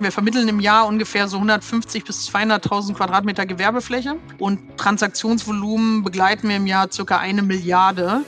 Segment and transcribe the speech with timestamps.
[0.00, 6.56] Wir vermitteln im Jahr ungefähr so 150 bis 200.000 Quadratmeter Gewerbefläche und Transaktionsvolumen begleiten wir
[6.56, 8.22] im Jahr circa eine Milliarde.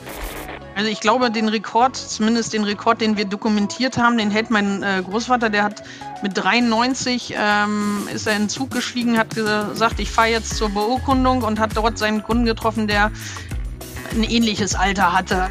[0.74, 4.82] Also ich glaube, den Rekord, zumindest den Rekord, den wir dokumentiert haben, den hält mein
[4.82, 5.50] äh, Großvater.
[5.50, 5.82] Der hat
[6.22, 10.70] mit 93 ähm, ist er in den Zug gestiegen, hat gesagt, ich fahre jetzt zur
[10.70, 13.12] Beurkundung und hat dort seinen Kunden getroffen, der
[14.12, 15.50] ein ähnliches Alter hatte.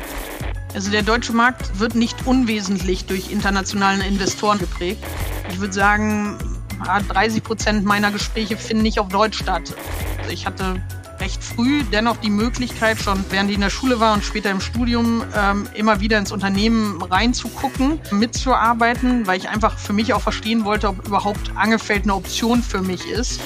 [0.73, 5.04] Also der deutsche Markt wird nicht unwesentlich durch internationale Investoren geprägt.
[5.50, 6.38] Ich würde sagen,
[6.86, 9.73] 30 Prozent meiner Gespräche finden nicht auf Deutsch statt.
[10.20, 10.81] Also ich hatte
[11.20, 14.62] recht früh dennoch die Möglichkeit, schon während ich in der Schule war und später im
[14.62, 20.63] Studium, ähm, immer wieder ins Unternehmen reinzugucken, mitzuarbeiten, weil ich einfach für mich auch verstehen
[20.63, 23.41] wollte, ob überhaupt Angefeld eine Option für mich ist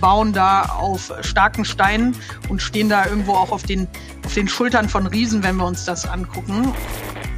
[0.00, 2.16] bauen da auf starken Steinen
[2.48, 3.88] und stehen da irgendwo auch auf den,
[4.24, 6.72] auf den Schultern von Riesen, wenn wir uns das angucken.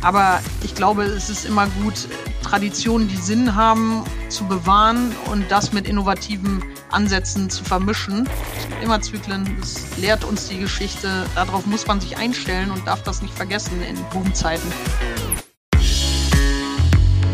[0.03, 2.09] Aber ich glaube, es ist immer gut,
[2.43, 8.27] Traditionen, die Sinn haben, zu bewahren und das mit innovativen Ansätzen zu vermischen.
[8.57, 11.27] Es gibt immer Zyklen, das lehrt uns die Geschichte.
[11.35, 14.73] Darauf muss man sich einstellen und darf das nicht vergessen in Boomzeiten.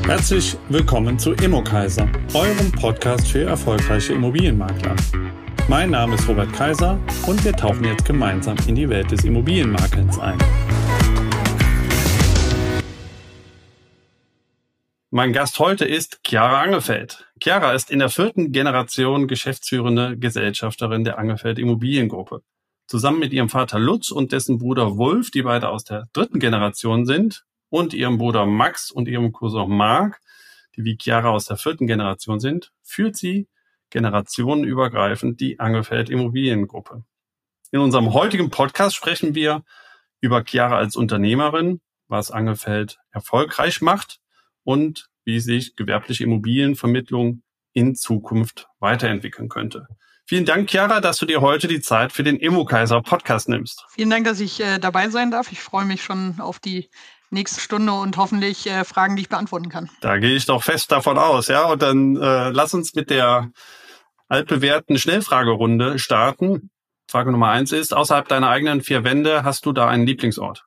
[0.05, 4.95] Herzlich willkommen zu Immokaiser, eurem Podcast für erfolgreiche Immobilienmakler.
[5.69, 10.19] Mein Name ist Robert Kaiser und wir tauchen jetzt gemeinsam in die Welt des Immobilienmakelns
[10.19, 10.39] ein.
[15.11, 17.29] Mein Gast heute ist Chiara Angelfeld.
[17.41, 22.43] Chiara ist in der vierten Generation geschäftsführende Gesellschafterin der Angelfeld Immobiliengruppe.
[22.89, 27.07] Zusammen mit ihrem Vater Lutz und dessen Bruder Wolf, die beide aus der dritten Generation
[27.07, 30.21] sind, und ihrem Bruder Max und ihrem Cousin Marc,
[30.75, 33.47] die wie Chiara aus der vierten Generation sind, führt sie
[33.91, 37.05] generationenübergreifend die Angelfeld Immobiliengruppe.
[37.71, 39.63] In unserem heutigen Podcast sprechen wir
[40.21, 44.19] über Chiara als Unternehmerin, was Angelfeld erfolgreich macht
[44.67, 49.87] und wie sich gewerbliche Immobilienvermittlung in Zukunft weiterentwickeln könnte.
[50.27, 53.85] Vielen Dank, Chiara, dass du dir heute die Zeit für den Immokaiser Podcast nimmst.
[53.91, 55.53] Vielen Dank, dass ich äh, dabei sein darf.
[55.53, 56.91] Ich freue mich schon auf die
[57.31, 59.89] nächste Stunde und hoffentlich äh, Fragen, die ich beantworten kann.
[60.01, 61.67] Da gehe ich doch fest davon aus, ja.
[61.67, 63.53] Und dann äh, lass uns mit der
[64.27, 66.71] altbewährten Schnellfragerunde starten.
[67.09, 70.65] Frage Nummer eins ist, außerhalb deiner eigenen vier Wände hast du da einen Lieblingsort?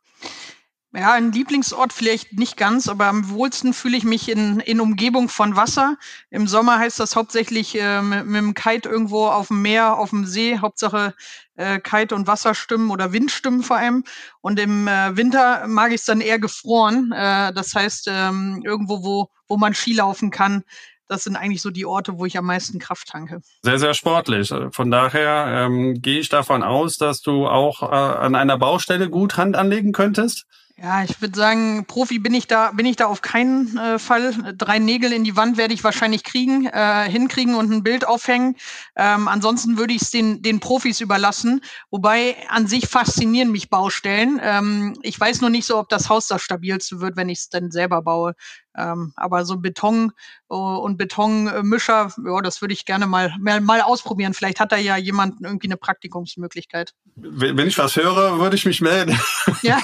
[0.91, 5.29] Ja, ein Lieblingsort vielleicht nicht ganz, aber am wohlsten fühle ich mich in, in Umgebung
[5.29, 5.97] von Wasser.
[6.31, 10.09] Im Sommer heißt das hauptsächlich äh, mit, mit dem Kite irgendwo auf dem Meer, auf
[10.09, 11.13] dem See, Hauptsache
[11.57, 14.03] äh, Kite- und Wasserstimmen oder Windstimmen vor allem.
[14.41, 17.11] Und im äh, Winter mag ich es dann eher gefroren.
[17.11, 20.63] Äh, das heißt, ähm, irgendwo, wo, wo man Skilaufen kann,
[21.07, 23.41] das sind eigentlich so die Orte, wo ich am meisten Kraft tanke.
[23.63, 24.53] Sehr, sehr sportlich.
[24.72, 29.38] Von daher ähm, gehe ich davon aus, dass du auch äh, an einer Baustelle gut
[29.38, 30.45] Hand anlegen könntest.
[30.81, 34.34] Ja, ich würde sagen, Profi bin ich da, bin ich da auf keinen äh, Fall.
[34.57, 38.56] Drei Nägel in die Wand werde ich wahrscheinlich kriegen, äh, hinkriegen und ein Bild aufhängen.
[38.95, 41.62] Ähm, ansonsten würde ich es den, den Profis überlassen.
[41.91, 44.40] Wobei an sich faszinieren mich Baustellen.
[44.41, 47.50] Ähm, ich weiß nur nicht so, ob das Haus das stabilste wird, wenn ich es
[47.50, 48.34] dann selber baue.
[48.79, 50.12] Ähm, aber so Beton
[50.50, 54.34] uh, und Betonmischer, ja, das würde ich gerne mal, mal, mal ausprobieren.
[54.34, 56.94] Vielleicht hat da ja jemand irgendwie eine Praktikumsmöglichkeit.
[57.16, 59.19] Wenn ich was höre, würde ich mich melden.
[59.62, 59.79] Ja,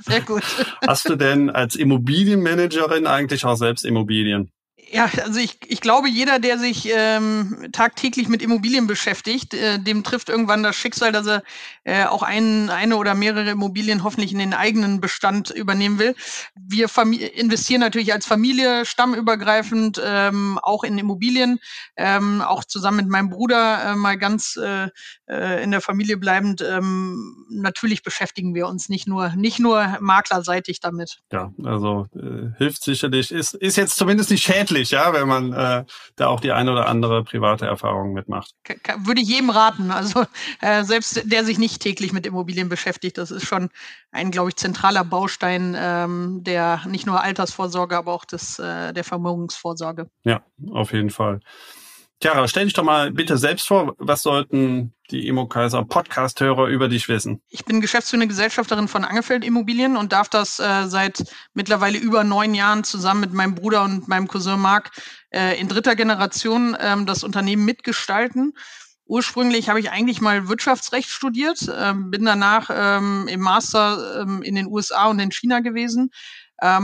[0.00, 0.42] sehr gut.
[0.86, 4.52] Hast du denn als Immobilienmanagerin eigentlich auch selbst Immobilien?
[4.92, 10.02] Ja, also ich, ich glaube, jeder, der sich ähm, tagtäglich mit Immobilien beschäftigt, äh, dem
[10.02, 11.44] trifft irgendwann das Schicksal, dass er
[11.84, 16.16] äh, auch ein, eine oder mehrere Immobilien hoffentlich in den eigenen Bestand übernehmen will.
[16.56, 16.88] Wir
[17.36, 21.60] investieren natürlich als Familie stammübergreifend ähm, auch in Immobilien,
[21.96, 24.88] ähm, auch zusammen mit meinem Bruder äh, mal ganz äh,
[25.28, 26.62] äh, in der Familie bleibend.
[26.62, 31.18] Ähm, natürlich beschäftigen wir uns nicht nur nicht nur maklerseitig damit.
[31.30, 35.52] Ja, also äh, hilft sicherlich, ist, ist jetzt zumindest nicht schädlich möglich, ja, wenn man
[35.52, 35.84] äh,
[36.16, 38.54] da auch die eine oder andere private Erfahrung mitmacht.
[39.04, 39.90] Würde ich jedem raten.
[39.90, 40.24] Also
[40.60, 43.70] äh, selbst der sich nicht täglich mit Immobilien beschäftigt, das ist schon
[44.12, 49.04] ein, glaube ich, zentraler Baustein ähm, der nicht nur Altersvorsorge, aber auch des, äh, der
[49.04, 50.08] Vermögensvorsorge.
[50.24, 50.42] Ja,
[50.72, 51.40] auf jeden Fall.
[52.22, 57.08] Chiara, stell dich doch mal bitte selbst vor, was sollten die Immo-Kaiser Podcast-Hörer über dich
[57.08, 57.40] wissen?
[57.48, 61.24] Ich bin geschäftsführende Gesellschafterin von Angefeld Immobilien und darf das äh, seit
[61.54, 64.90] mittlerweile über neun Jahren zusammen mit meinem Bruder und meinem Cousin Marc
[65.30, 68.52] äh, in dritter Generation ähm, das Unternehmen mitgestalten.
[69.06, 74.56] Ursprünglich habe ich eigentlich mal Wirtschaftsrecht studiert, ähm, bin danach ähm, im Master ähm, in
[74.56, 76.10] den USA und in China gewesen,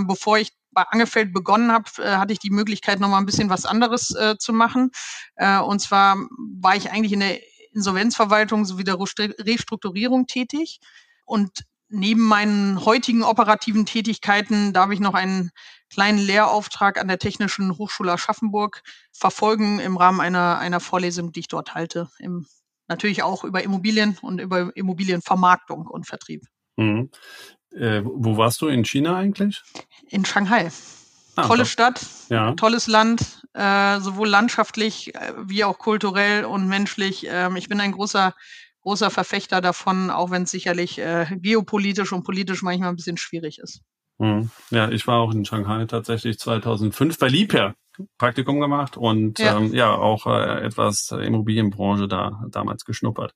[0.06, 3.48] bevor ich bei Angefeld begonnen habe, äh, hatte ich die Möglichkeit, noch mal ein bisschen
[3.48, 4.90] was anderes äh, zu machen.
[5.34, 6.16] Äh, und zwar
[6.60, 7.40] war ich eigentlich in der
[7.72, 10.80] Insolvenzverwaltung sowie der Restrukturierung tätig.
[11.24, 15.50] Und neben meinen heutigen operativen Tätigkeiten darf ich noch einen
[15.88, 18.82] kleinen Lehrauftrag an der Technischen Hochschule Aschaffenburg
[19.12, 22.10] verfolgen im Rahmen einer, einer Vorlesung, die ich dort halte.
[22.18, 22.46] Im,
[22.86, 26.42] natürlich auch über Immobilien und über Immobilienvermarktung und Vertrieb.
[26.76, 27.10] Mhm.
[27.76, 29.62] Äh, wo warst du in China eigentlich?
[30.08, 30.70] In Shanghai.
[31.36, 32.00] Ah, Tolle Stadt,
[32.30, 32.54] ja.
[32.54, 37.26] tolles Land, äh, sowohl landschaftlich äh, wie auch kulturell und menschlich.
[37.28, 38.34] Ähm, ich bin ein großer
[38.86, 43.58] großer Verfechter davon, auch wenn es sicherlich äh, geopolitisch und politisch manchmal ein bisschen schwierig
[43.58, 43.82] ist.
[44.20, 44.48] Hm.
[44.70, 47.74] Ja, ich war auch in Shanghai tatsächlich 2005 bei Liebherr
[48.16, 53.34] Praktikum gemacht und ja, ähm, ja auch äh, etwas Immobilienbranche da damals geschnuppert.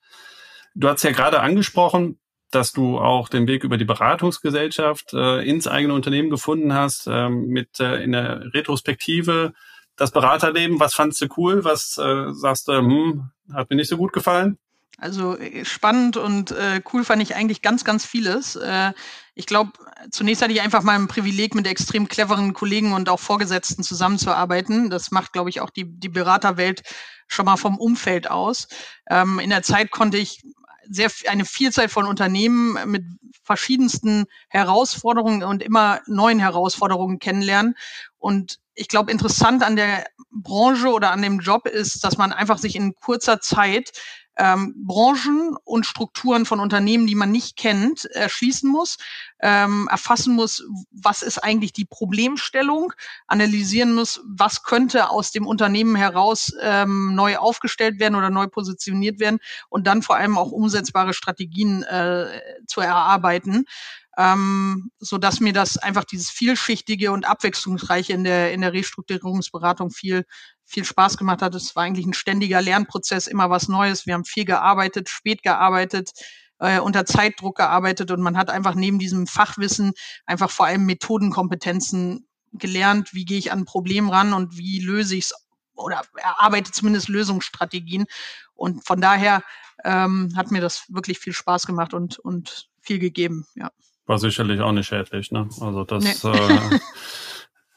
[0.77, 5.67] Du hast ja gerade angesprochen, dass du auch den Weg über die Beratungsgesellschaft äh, ins
[5.67, 9.53] eigene Unternehmen gefunden hast, ähm, mit äh, in der Retrospektive
[9.97, 10.81] das Beraterleben.
[10.81, 11.65] Was fandst du cool?
[11.65, 14.59] Was äh, sagst du, hm, hat mir nicht so gut gefallen?
[14.99, 18.57] Also äh, spannend und äh, cool fand ich eigentlich ganz, ganz vieles.
[18.57, 18.93] Äh,
[19.35, 19.73] ich glaube,
[20.11, 24.91] zunächst hatte ich einfach mal ein Privileg, mit extrem cleveren Kollegen und auch Vorgesetzten zusammenzuarbeiten.
[24.91, 26.83] Das macht, glaube ich, auch die, die Beraterwelt
[27.29, 28.69] schon mal vom Umfeld aus.
[29.09, 30.43] Ähm, in der Zeit konnte ich
[30.89, 33.05] sehr eine Vielzahl von Unternehmen mit
[33.43, 37.77] verschiedensten Herausforderungen und immer neuen Herausforderungen kennenlernen.
[38.19, 42.59] Und ich glaube, interessant an der Branche oder an dem Job ist, dass man einfach
[42.59, 43.93] sich in kurzer Zeit
[44.37, 48.97] ähm, Branchen und Strukturen von Unternehmen, die man nicht kennt, erschließen muss,
[49.41, 52.93] ähm, erfassen muss, was ist eigentlich die Problemstellung,
[53.27, 59.21] analysieren muss, was könnte aus dem Unternehmen heraus ähm, neu aufgestellt werden oder neu positioniert
[59.21, 59.39] werden
[59.69, 63.67] und dann vor allem auch umsetzbare Strategien äh, zu erarbeiten
[64.21, 69.91] ähm, so dass mir das einfach dieses vielschichtige und abwechslungsreiche in der in der Restrukturierungsberatung
[69.91, 70.27] viel
[70.67, 71.55] viel Spaß gemacht hat.
[71.55, 74.07] Es war eigentlich ein ständiger Lernprozess, immer was Neues.
[74.07, 76.11] Wir haben viel gearbeitet, spät gearbeitet,
[76.59, 79.95] äh, unter Zeitdruck gearbeitet und man hat einfach neben diesem Fachwissen
[80.27, 83.15] einfach vor allem Methodenkompetenzen gelernt.
[83.15, 85.35] Wie gehe ich an ein Problem ran und wie löse ich es
[85.75, 88.05] oder erarbeite zumindest Lösungsstrategien.
[88.55, 89.43] Und von daher
[89.83, 93.71] ähm, hat mir das wirklich viel Spaß gemacht und, und viel gegeben, ja.
[94.11, 95.49] War sicherlich auch nicht schädlich, ne?
[95.61, 96.31] Also das, nee.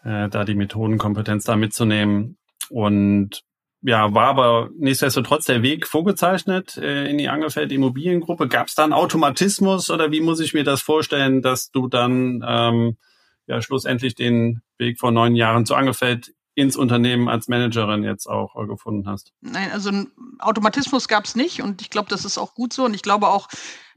[0.04, 2.40] äh, äh, da die Methodenkompetenz da mitzunehmen.
[2.72, 3.44] Und
[3.84, 8.48] ja, war aber nichtsdestotrotz der Weg vorgezeichnet äh, in die Angelfeld Immobiliengruppe.
[8.48, 12.44] Gab es da einen Automatismus oder wie muss ich mir das vorstellen, dass du dann
[12.44, 12.98] ähm,
[13.46, 18.56] ja schlussendlich den Weg vor neun Jahren zu Angelfeld ins Unternehmen als Managerin jetzt auch
[18.56, 19.34] äh, gefunden hast?
[19.42, 22.86] Nein, also einen Automatismus gab es nicht und ich glaube, das ist auch gut so
[22.86, 23.50] und ich glaube auch,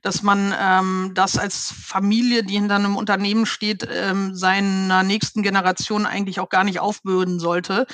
[0.06, 6.06] dass man ähm, das als Familie, die hinter einem Unternehmen steht, ähm, seiner nächsten Generation
[6.06, 7.87] eigentlich auch gar nicht aufbürden sollte.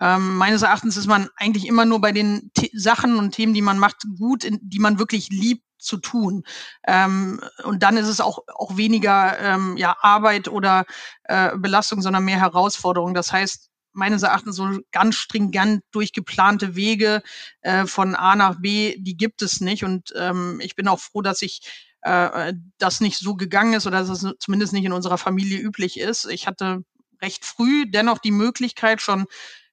[0.00, 3.62] Ähm, meines Erachtens ist man eigentlich immer nur bei den The Sachen und Themen, die
[3.62, 6.44] man macht, gut, in, die man wirklich liebt zu tun.
[6.86, 10.84] Ähm, und dann ist es auch, auch weniger ähm, ja, Arbeit oder
[11.24, 13.12] äh, Belastung, sondern mehr Herausforderung.
[13.12, 17.22] Das heißt, meines Erachtens so ganz stringent durchgeplante Wege
[17.62, 19.84] äh, von A nach B, die gibt es nicht.
[19.84, 21.60] Und ähm, ich bin auch froh, dass ich
[22.02, 25.98] äh, das nicht so gegangen ist oder dass es zumindest nicht in unserer Familie üblich
[25.98, 26.26] ist.
[26.26, 26.84] Ich hatte
[27.22, 29.26] recht früh dennoch die Möglichkeit, schon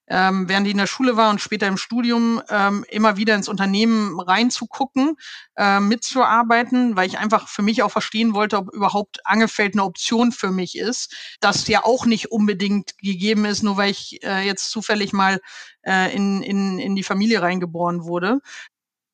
[0.08, 3.48] ähm, während ich in der Schule war und später im Studium ähm, immer wieder ins
[3.48, 5.16] Unternehmen reinzugucken,
[5.56, 10.32] äh, mitzuarbeiten, weil ich einfach für mich auch verstehen wollte, ob überhaupt Angefeld eine Option
[10.32, 11.14] für mich ist.
[11.40, 15.40] Das ja auch nicht unbedingt gegeben ist, nur weil ich äh, jetzt zufällig mal
[15.82, 18.40] äh, in, in, in die Familie reingeboren wurde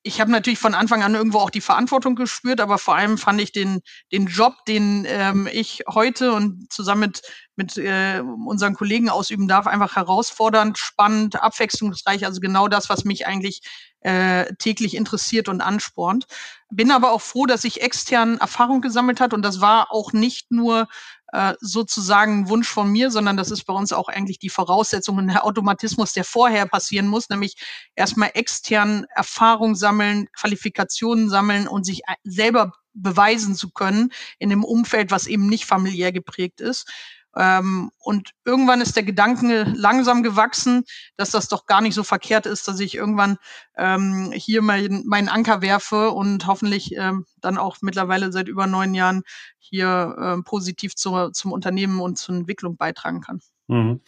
[0.03, 3.41] ich habe natürlich von Anfang an irgendwo auch die Verantwortung gespürt, aber vor allem fand
[3.41, 3.81] ich den,
[4.13, 7.23] den Job, den ähm, ich heute und zusammen mit,
[7.57, 13.27] mit äh, unseren Kollegen ausüben darf, einfach herausfordernd, spannend, abwechslungsreich, also genau das, was mich
[13.27, 13.61] eigentlich
[14.01, 16.25] äh, täglich interessiert und anspornt.
[16.71, 20.51] Bin aber auch froh, dass ich extern Erfahrung gesammelt hat und das war auch nicht
[20.51, 20.89] nur
[21.33, 25.19] äh, sozusagen ein Wunsch von mir, sondern das ist bei uns auch eigentlich die Voraussetzung
[25.19, 27.55] und der Automatismus, der vorher passieren muss, nämlich
[27.95, 34.65] erstmal extern Erfahrung sammeln, Qualifikationen sammeln und sich äh, selber beweisen zu können in einem
[34.65, 36.91] Umfeld, was eben nicht familiär geprägt ist.
[37.37, 40.85] Ähm, und irgendwann ist der Gedanke langsam gewachsen,
[41.17, 43.39] dass das doch gar nicht so verkehrt ist, dass ich irgendwann
[43.77, 48.95] ähm, hier mein, meinen Anker werfe und hoffentlich ähm, dann auch mittlerweile seit über neun
[48.95, 49.23] Jahren
[49.59, 53.41] hier ähm, positiv zu, zum Unternehmen und zur Entwicklung beitragen kann.
[53.69, 54.01] Mhm.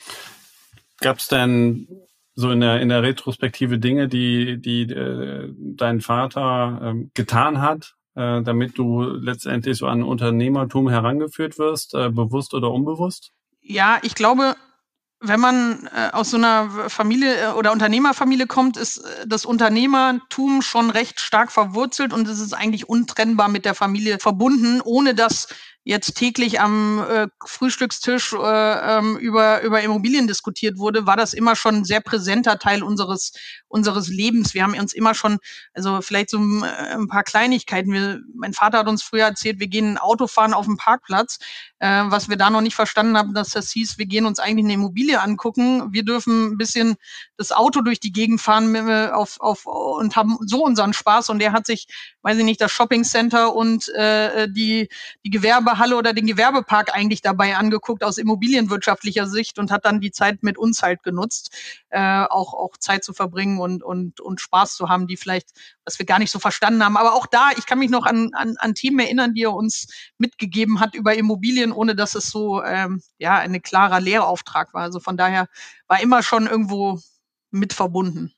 [0.99, 1.89] Gab es denn
[2.35, 7.95] so in der in der Retrospektive Dinge, die die äh, dein Vater ähm, getan hat,
[8.15, 13.33] äh, damit du letztendlich so an Unternehmertum herangeführt wirst, äh, bewusst oder unbewusst?
[13.61, 14.57] Ja, ich glaube,
[15.21, 21.21] wenn man äh, aus so einer Familie oder Unternehmerfamilie kommt, ist das Unternehmertum schon recht
[21.21, 25.49] stark verwurzelt und es ist eigentlich untrennbar mit der Familie verbunden, ohne dass
[25.85, 31.57] jetzt täglich am äh, Frühstückstisch äh, ähm, über, über Immobilien diskutiert wurde, war das immer
[31.57, 33.33] schon ein sehr präsenter Teil unseres,
[33.67, 34.55] unseres Lebens.
[34.55, 35.39] Wir haben uns immer schon,
[35.75, 37.93] also vielleicht so ein, äh, ein paar Kleinigkeiten.
[37.93, 41.39] Wir, mein Vater hat uns früher erzählt, wir gehen Auto fahren auf dem Parkplatz.
[41.81, 44.67] Äh, was wir da noch nicht verstanden haben, dass das hieß, wir gehen uns eigentlich
[44.67, 45.93] eine Immobilie angucken.
[45.93, 46.95] Wir dürfen ein bisschen
[47.37, 48.77] das Auto durch die Gegend fahren
[49.11, 51.29] auf, auf, und haben so unseren Spaß.
[51.31, 51.89] Und der hat sich,
[52.23, 54.89] weiß ich nicht, das Shoppingcenter und äh, die,
[55.25, 55.31] die
[55.73, 60.43] Gewerbehalle oder den Gewerbepark eigentlich dabei angeguckt aus immobilienwirtschaftlicher Sicht und hat dann die Zeit
[60.43, 61.57] mit uns halt genutzt,
[61.91, 65.51] äh, auch, auch Zeit zu verbringen und, und, und Spaß zu haben, die vielleicht,
[65.85, 66.97] was wir gar nicht so verstanden haben.
[66.97, 69.89] Aber auch da, ich kann mich noch an, an, an Themen erinnern, die er uns
[70.19, 74.83] mitgegeben hat über Immobilien ohne dass es so ähm, ja ein klarer Lehrauftrag war.
[74.83, 75.49] Also von daher
[75.89, 77.01] war immer schon irgendwo
[77.51, 78.33] mit verbunden.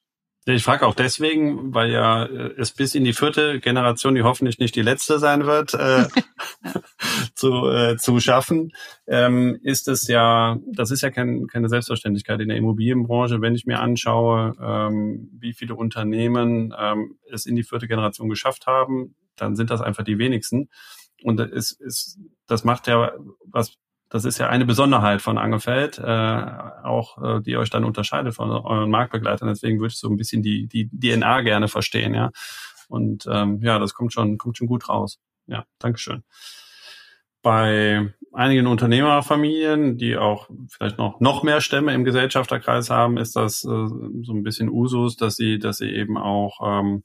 [0.46, 4.58] Ich frage auch deswegen, weil ja äh, es bis in die vierte Generation, die hoffentlich
[4.58, 6.06] nicht die letzte sein wird, äh,
[7.34, 8.72] zu, äh, zu schaffen,
[9.06, 13.40] ähm, ist es ja, das ist ja kein, keine Selbstverständlichkeit in der Immobilienbranche.
[13.40, 18.66] Wenn ich mir anschaue, ähm, wie viele Unternehmen ähm, es in die vierte Generation geschafft
[18.66, 20.68] haben, dann sind das einfach die wenigsten.
[21.22, 23.12] Und es ist, das macht ja
[23.46, 26.02] was, das ist ja eine Besonderheit von Angefeld, äh,
[26.84, 29.48] auch äh, die euch dann unterscheidet von euren Marktbegleitern.
[29.48, 32.30] Deswegen würde ich so ein bisschen die, die DNA gerne verstehen, ja.
[32.88, 35.18] Und ähm, ja, das kommt schon, kommt schon gut raus.
[35.46, 36.22] Ja, Dankeschön.
[37.42, 43.64] Bei einigen Unternehmerfamilien, die auch vielleicht noch, noch mehr Stämme im Gesellschafterkreis haben, ist das
[43.64, 47.04] äh, so ein bisschen Usus, dass sie, dass sie eben auch ähm,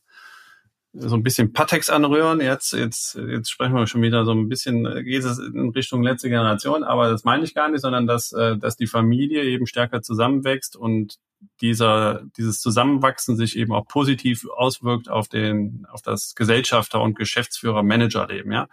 [1.00, 2.42] so ein bisschen Patex anrühren.
[2.42, 6.30] Jetzt, jetzt, jetzt sprechen wir schon wieder so ein bisschen, geht es in Richtung letzte
[6.30, 10.02] Generation, aber das meine ich gar nicht, sondern dass, äh, dass die Familie eben stärker
[10.02, 11.18] zusammenwächst und
[11.62, 18.52] dieser, dieses Zusammenwachsen sich eben auch positiv auswirkt auf den, auf das Gesellschafter- und Geschäftsführer-Managerleben,
[18.52, 18.68] ja.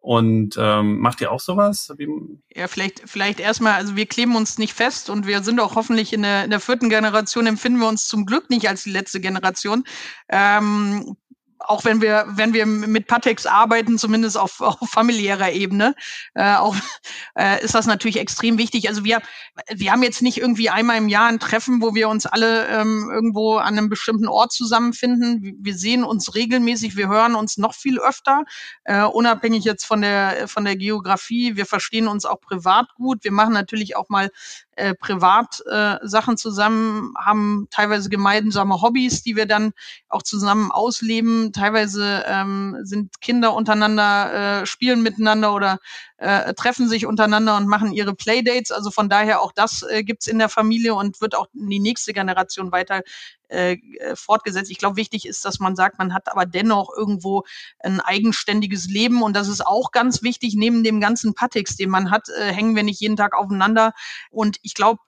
[0.00, 1.92] Und ähm, macht ihr auch sowas?
[2.54, 6.14] Ja, vielleicht, vielleicht erstmal, also wir kleben uns nicht fest und wir sind auch hoffentlich
[6.14, 9.20] in der, in der vierten Generation, empfinden wir uns zum Glück nicht als die letzte
[9.20, 9.84] Generation.
[10.30, 11.16] Ähm,
[11.60, 15.94] auch wenn wir, wenn wir mit Patex arbeiten, zumindest auf, auf familiärer Ebene,
[16.34, 16.74] äh, auch,
[17.36, 18.88] äh, ist das natürlich extrem wichtig.
[18.88, 19.20] Also wir,
[19.72, 23.10] wir haben jetzt nicht irgendwie einmal im Jahr ein Treffen, wo wir uns alle ähm,
[23.12, 25.56] irgendwo an einem bestimmten Ort zusammenfinden.
[25.60, 28.44] Wir sehen uns regelmäßig, wir hören uns noch viel öfter,
[28.84, 31.56] äh, unabhängig jetzt von der, von der Geografie.
[31.56, 33.24] Wir verstehen uns auch privat gut.
[33.24, 34.30] Wir machen natürlich auch mal
[34.80, 35.96] äh, privat äh,
[36.36, 39.72] zusammen, haben teilweise gemeinsame Hobbys, die wir dann
[40.08, 41.52] auch zusammen ausleben.
[41.52, 45.78] Teilweise ähm, sind Kinder untereinander, äh, spielen miteinander oder
[46.20, 48.70] äh, treffen sich untereinander und machen ihre Playdates.
[48.70, 51.80] Also von daher auch das äh, gibt's in der Familie und wird auch in die
[51.80, 53.02] nächste Generation weiter
[53.48, 53.78] äh,
[54.14, 54.70] fortgesetzt.
[54.70, 57.44] Ich glaube, wichtig ist, dass man sagt, man hat aber dennoch irgendwo
[57.80, 60.54] ein eigenständiges Leben und das ist auch ganz wichtig.
[60.54, 63.92] Neben dem ganzen Patix, den man hat, äh, hängen wir nicht jeden Tag aufeinander.
[64.30, 65.00] Und ich glaube,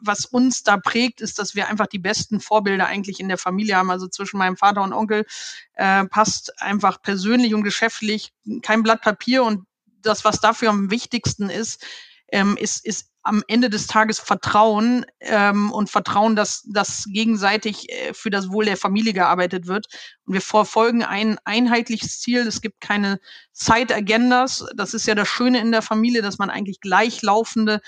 [0.00, 3.76] was uns da prägt, ist, dass wir einfach die besten Vorbilder eigentlich in der Familie
[3.76, 3.90] haben.
[3.90, 5.26] Also zwischen meinem Vater und Onkel
[5.74, 8.32] äh, passt einfach persönlich und geschäftlich
[8.62, 9.64] kein Blatt Papier und
[10.06, 11.84] das, was dafür am wichtigsten ist,
[12.32, 18.14] ähm, ist, ist am Ende des Tages Vertrauen ähm, und Vertrauen, dass das gegenseitig äh,
[18.14, 19.86] für das Wohl der Familie gearbeitet wird.
[20.24, 22.46] Und wir verfolgen ein einheitliches Ziel.
[22.46, 23.18] Es gibt keine
[23.52, 24.66] Side-Agendas.
[24.76, 27.80] Das ist ja das Schöne in der Familie, dass man eigentlich gleichlaufende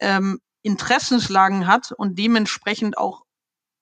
[0.00, 3.25] ähm, Interessenslagen hat und dementsprechend auch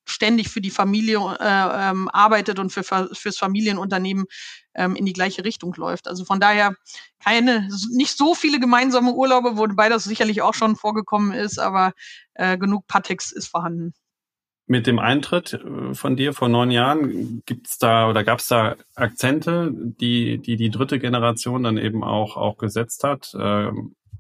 [0.04, 4.26] ständig für die Familie äh, ähm, arbeitet und für, fürs Familienunternehmen
[4.74, 6.08] ähm, in die gleiche Richtung läuft.
[6.08, 6.74] Also von daher
[7.22, 11.92] keine, nicht so viele gemeinsame Urlaube, wobei das sicherlich auch schon vorgekommen ist, aber
[12.34, 13.94] äh, genug Patex ist vorhanden.
[14.66, 19.70] Mit dem Eintritt äh, von dir vor neun Jahren gibt's da oder gab's da Akzente,
[19.72, 23.70] die, die die dritte Generation dann eben auch auch gesetzt hat, äh,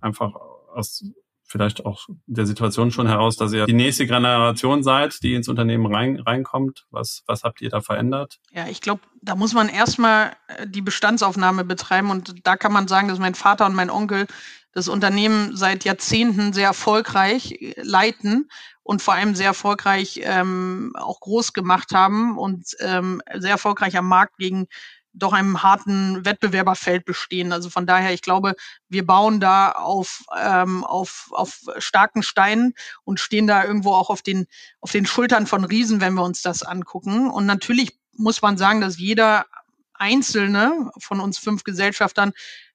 [0.00, 0.34] einfach
[0.74, 1.04] aus
[1.46, 5.86] vielleicht auch der Situation schon heraus, dass ihr die nächste Generation seid, die ins Unternehmen
[5.92, 6.86] rein, reinkommt?
[6.90, 8.38] Was, was habt ihr da verändert?
[8.52, 12.88] Ja, ich glaube, da muss man erstmal äh, die Bestandsaufnahme betreiben und da kann man
[12.88, 14.26] sagen, dass mein Vater und mein Onkel
[14.72, 18.48] das Unternehmen seit Jahrzehnten sehr erfolgreich äh, leiten
[18.82, 24.08] und vor allem sehr erfolgreich ähm, auch groß gemacht haben und ähm, sehr erfolgreich am
[24.08, 24.66] Markt gegen
[25.14, 27.52] doch einem harten Wettbewerberfeld bestehen.
[27.52, 28.54] Also von daher, ich glaube,
[28.88, 34.22] wir bauen da auf, ähm, auf, auf starken Steinen und stehen da irgendwo auch auf
[34.22, 34.46] den,
[34.80, 37.30] auf den Schultern von Riesen, wenn wir uns das angucken.
[37.30, 39.46] Und natürlich muss man sagen, dass jeder
[39.94, 42.32] einzelne von uns fünf Gesellschaftern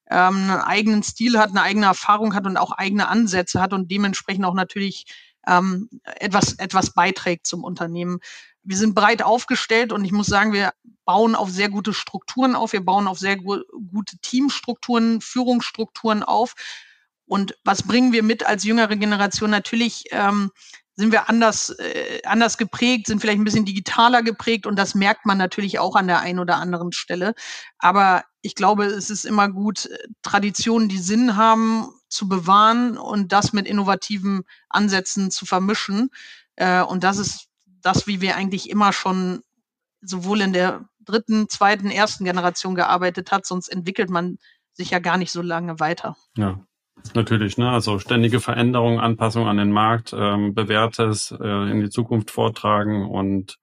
[0.09, 3.91] ähm, einen eigenen Stil hat, eine eigene Erfahrung hat und auch eigene Ansätze hat und
[3.91, 5.05] dementsprechend auch natürlich
[5.47, 8.19] ähm, etwas, etwas beiträgt zum Unternehmen.
[8.63, 10.73] Wir sind breit aufgestellt und ich muss sagen, wir
[11.05, 16.53] bauen auf sehr gute Strukturen auf, wir bauen auf sehr gu gute Teamstrukturen, Führungsstrukturen auf.
[17.25, 19.51] Und was bringen wir mit als jüngere Generation?
[19.51, 20.51] Natürlich ähm,
[20.99, 25.25] sind wir anders, äh, anders geprägt, sind vielleicht ein bisschen digitaler geprägt und das merkt
[25.25, 27.35] man natürlich auch an der einen oder anderen Stelle.
[27.77, 29.89] Aber ich glaube, es ist immer gut,
[30.23, 36.09] Traditionen, die Sinn haben, zu bewahren und das mit innovativen Ansätzen zu vermischen.
[36.55, 37.47] Äh, und das ist
[37.81, 39.41] das, wie wir eigentlich immer schon
[40.01, 44.37] sowohl in der dritten, zweiten, ersten Generation gearbeitet hat, sonst entwickelt man
[44.73, 46.15] sich ja gar nicht so lange weiter.
[46.37, 46.59] Ja,
[47.13, 47.69] Natürlich, ne?
[47.69, 53.57] Also ständige Veränderung, Anpassung an den Markt, ähm, bewährtes äh, in die Zukunft vortragen und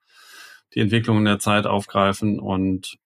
[0.74, 2.96] die Entwicklungen der Zeit aufgreifen und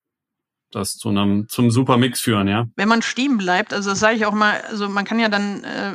[0.71, 2.67] das zu einem zum super Mix führen, ja.
[2.77, 5.65] Wenn man stehen bleibt, also das sage ich auch mal, also man kann ja dann
[5.65, 5.93] äh,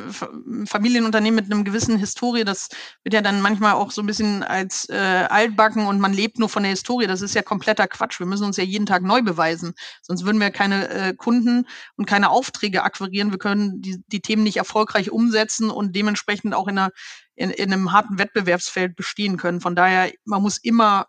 [0.66, 2.68] Familienunternehmen mit einem gewissen Historie, das
[3.02, 6.48] wird ja dann manchmal auch so ein bisschen als äh, altbacken und man lebt nur
[6.48, 7.06] von der Historie.
[7.06, 8.18] Das ist ja kompletter Quatsch.
[8.18, 11.66] Wir müssen uns ja jeden Tag neu beweisen, sonst würden wir keine äh, Kunden
[11.96, 13.30] und keine Aufträge akquirieren.
[13.30, 16.90] Wir können die, die Themen nicht erfolgreich umsetzen und dementsprechend auch in einer
[17.36, 19.60] in, in einem harten Wettbewerbsfeld bestehen können.
[19.60, 21.06] Von daher, man muss immer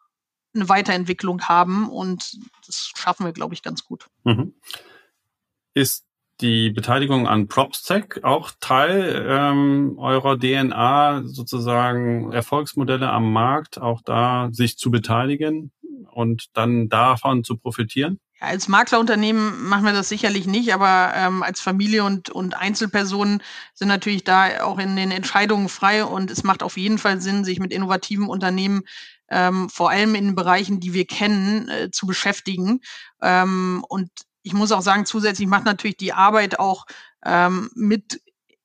[0.54, 4.08] eine Weiterentwicklung haben und das schaffen wir, glaube ich, ganz gut.
[4.24, 4.54] Mhm.
[5.74, 6.06] Ist
[6.42, 14.50] die Beteiligung an PropStech auch Teil ähm, eurer DNA, sozusagen Erfolgsmodelle am Markt, auch da
[14.52, 15.72] sich zu beteiligen
[16.12, 18.20] und dann davon zu profitieren?
[18.40, 23.42] Ja, als Maklerunternehmen machen wir das sicherlich nicht, aber ähm, als Familie und, und Einzelpersonen
[23.74, 27.46] sind natürlich da auch in den Entscheidungen frei und es macht auf jeden Fall Sinn,
[27.46, 28.84] sich mit innovativen Unternehmen
[29.30, 32.82] ähm, vor allem in Bereichen, die wir kennen, äh, zu beschäftigen.
[33.22, 34.10] Ähm, und
[34.44, 36.86] ich muss auch sagen, zusätzlich macht natürlich die Arbeit auch
[37.26, 38.22] ähm, mit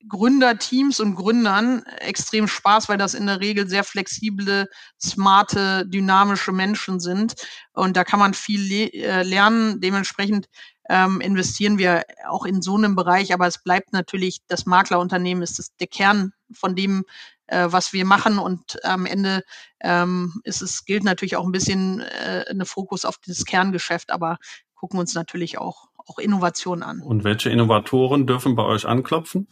[0.09, 4.69] Gründerteams und Gründern extrem Spaß, weil das in der Regel sehr flexible,
[5.01, 7.35] smarte, dynamische Menschen sind.
[7.73, 9.81] Und da kann man viel le äh, lernen.
[9.81, 10.49] Dementsprechend
[10.89, 13.33] ähm, investieren wir auch in so einem Bereich.
[13.33, 17.05] Aber es bleibt natürlich, das Maklerunternehmen ist das, der Kern von dem,
[17.53, 18.39] äh, was wir machen.
[18.39, 19.43] Und am Ende
[19.81, 24.39] ähm, ist es, gilt natürlich auch ein bisschen äh, eine Fokus auf das Kerngeschäft, aber
[24.75, 27.01] gucken uns natürlich auch, auch Innovationen an.
[27.01, 29.49] Und welche Innovatoren dürfen bei euch anklopfen?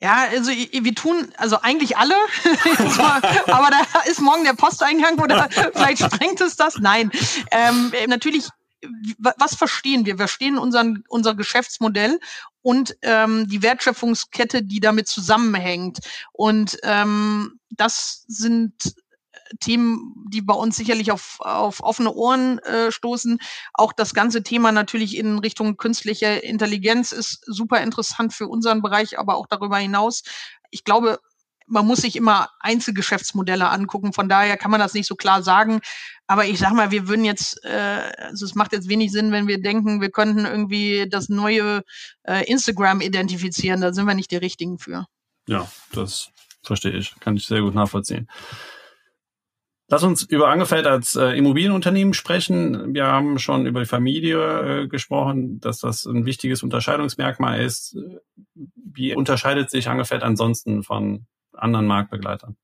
[0.00, 2.14] Ja, also wir tun, also eigentlich alle,
[3.46, 6.78] aber da ist morgen der Posteingang oder vielleicht sprengt es das.
[6.78, 7.10] Nein,
[7.52, 8.48] ähm, natürlich
[9.18, 10.14] was verstehen wir?
[10.14, 12.18] Wir verstehen unseren, unser Geschäftsmodell
[12.62, 15.98] und ähm, die Wertschöpfungskette, die damit zusammenhängt.
[16.32, 18.94] Und ähm, das sind
[19.60, 23.38] Themen, die bei uns sicherlich auf, auf offene Ohren äh, stoßen.
[23.74, 29.18] Auch das ganze Thema natürlich in Richtung künstliche Intelligenz ist super interessant für unseren Bereich,
[29.18, 30.22] aber auch darüber hinaus.
[30.70, 31.18] Ich glaube,
[31.66, 34.12] man muss sich immer Einzelgeschäftsmodelle angucken.
[34.12, 35.80] Von daher kann man das nicht so klar sagen.
[36.32, 39.48] Aber ich sag mal, wir würden jetzt, äh, also es macht jetzt wenig Sinn, wenn
[39.48, 41.82] wir denken, wir könnten irgendwie das neue
[42.22, 43.82] äh, Instagram identifizieren.
[43.82, 45.04] Da sind wir nicht die richtigen für.
[45.46, 46.30] Ja, das
[46.62, 47.14] verstehe ich.
[47.20, 48.30] Kann ich sehr gut nachvollziehen.
[49.88, 52.94] Lass uns über Angefeld als äh, Immobilienunternehmen sprechen.
[52.94, 57.94] Wir haben schon über die Familie äh, gesprochen, dass das ein wichtiges Unterscheidungsmerkmal ist.
[58.74, 62.56] Wie unterscheidet sich Angefeld ansonsten von anderen Marktbegleitern?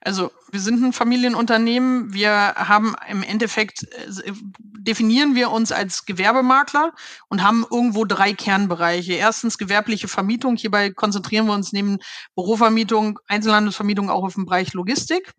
[0.00, 2.12] Also wir sind ein Familienunternehmen.
[2.12, 6.92] Wir haben im Endeffekt, äh, definieren wir uns als Gewerbemakler
[7.28, 9.14] und haben irgendwo drei Kernbereiche.
[9.14, 10.56] Erstens gewerbliche Vermietung.
[10.56, 11.98] Hierbei konzentrieren wir uns neben
[12.34, 15.32] Bürovermietung, Einzelhandelsvermietung auch auf den Bereich Logistik.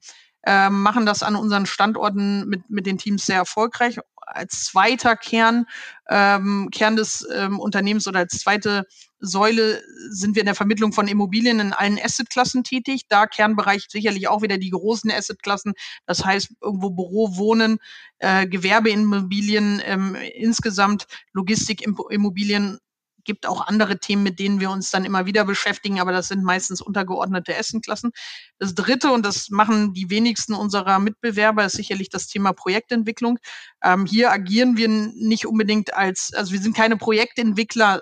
[0.45, 3.99] Ähm, machen das an unseren Standorten mit, mit den Teams sehr erfolgreich.
[4.25, 5.65] Als zweiter Kern,
[6.10, 8.86] ähm, Kern des ähm, Unternehmens oder als zweite
[9.19, 13.03] Säule sind wir in der Vermittlung von Immobilien in allen Assetklassen tätig.
[13.08, 15.73] Da Kernbereich sicherlich auch wieder die großen Assetklassen,
[16.06, 17.77] das heißt irgendwo Büro, Wohnen,
[18.19, 22.79] äh, Gewerbeimmobilien, ähm, insgesamt Logistikimmobilien
[23.23, 26.43] gibt auch andere Themen, mit denen wir uns dann immer wieder beschäftigen, aber das sind
[26.43, 28.12] meistens untergeordnete Essenklassen.
[28.59, 33.39] Das dritte, und das machen die wenigsten unserer Mitbewerber, ist sicherlich das Thema Projektentwicklung.
[33.83, 38.01] Ähm, hier agieren wir nicht unbedingt als, also wir sind keine Projektentwickler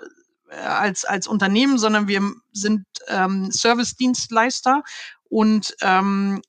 [0.50, 4.82] äh, als, als Unternehmen, sondern wir sind ähm, Service-Dienstleister
[5.28, 6.42] und ähm,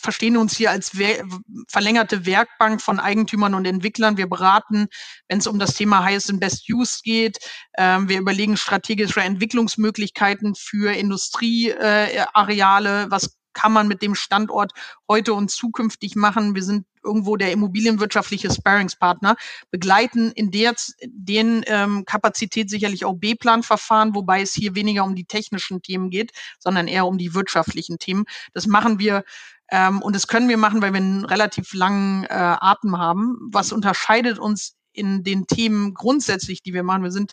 [0.00, 1.22] verstehen uns hier als we
[1.68, 4.16] verlängerte Werkbank von Eigentümern und Entwicklern.
[4.16, 4.88] Wir beraten,
[5.28, 7.38] wenn es um das Thema Highest and Best Use geht.
[7.76, 13.02] Ähm, wir überlegen strategische Entwicklungsmöglichkeiten für Industrieareale.
[13.02, 14.72] Äh, was kann man mit dem Standort
[15.08, 16.54] heute und zukünftig machen.
[16.54, 19.36] Wir sind irgendwo der immobilienwirtschaftliche Sparingspartner,
[19.70, 25.24] begleiten in der den ähm, Kapazität sicherlich auch B-Plan-Verfahren, wobei es hier weniger um die
[25.24, 28.24] technischen Themen geht, sondern eher um die wirtschaftlichen Themen.
[28.52, 29.24] Das machen wir
[29.70, 33.38] ähm, und das können wir machen, weil wir einen relativ langen äh, Atem haben.
[33.52, 37.04] Was unterscheidet uns in den Themen grundsätzlich, die wir machen?
[37.04, 37.32] Wir sind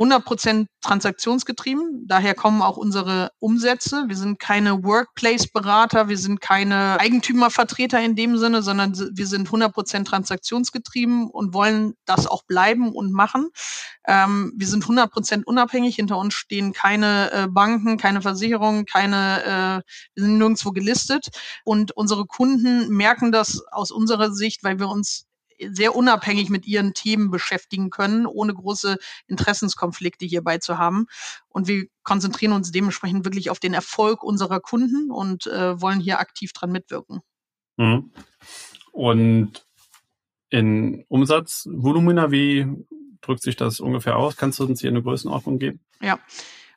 [0.00, 2.06] 100% transaktionsgetrieben.
[2.06, 4.04] Daher kommen auch unsere Umsätze.
[4.08, 10.06] Wir sind keine Workplace-Berater, wir sind keine Eigentümervertreter in dem Sinne, sondern wir sind 100%
[10.06, 13.50] transaktionsgetrieben und wollen das auch bleiben und machen.
[14.06, 15.96] Ähm, wir sind 100% unabhängig.
[15.96, 19.44] Hinter uns stehen keine äh, Banken, keine Versicherungen, keine,
[19.84, 21.28] äh, wir sind nirgendwo gelistet.
[21.64, 25.26] Und unsere Kunden merken das aus unserer Sicht, weil wir uns
[25.72, 28.96] sehr unabhängig mit ihren Themen beschäftigen können, ohne große
[29.26, 31.06] Interessenskonflikte hierbei zu haben.
[31.48, 36.20] Und wir konzentrieren uns dementsprechend wirklich auf den Erfolg unserer Kunden und äh, wollen hier
[36.20, 37.20] aktiv dran mitwirken.
[37.76, 38.10] Mhm.
[38.92, 39.64] Und
[40.50, 42.66] in Umsatzvolumina, wie
[43.20, 44.36] drückt sich das ungefähr aus?
[44.36, 45.80] Kannst du uns hier eine Größenordnung geben?
[46.00, 46.18] Ja,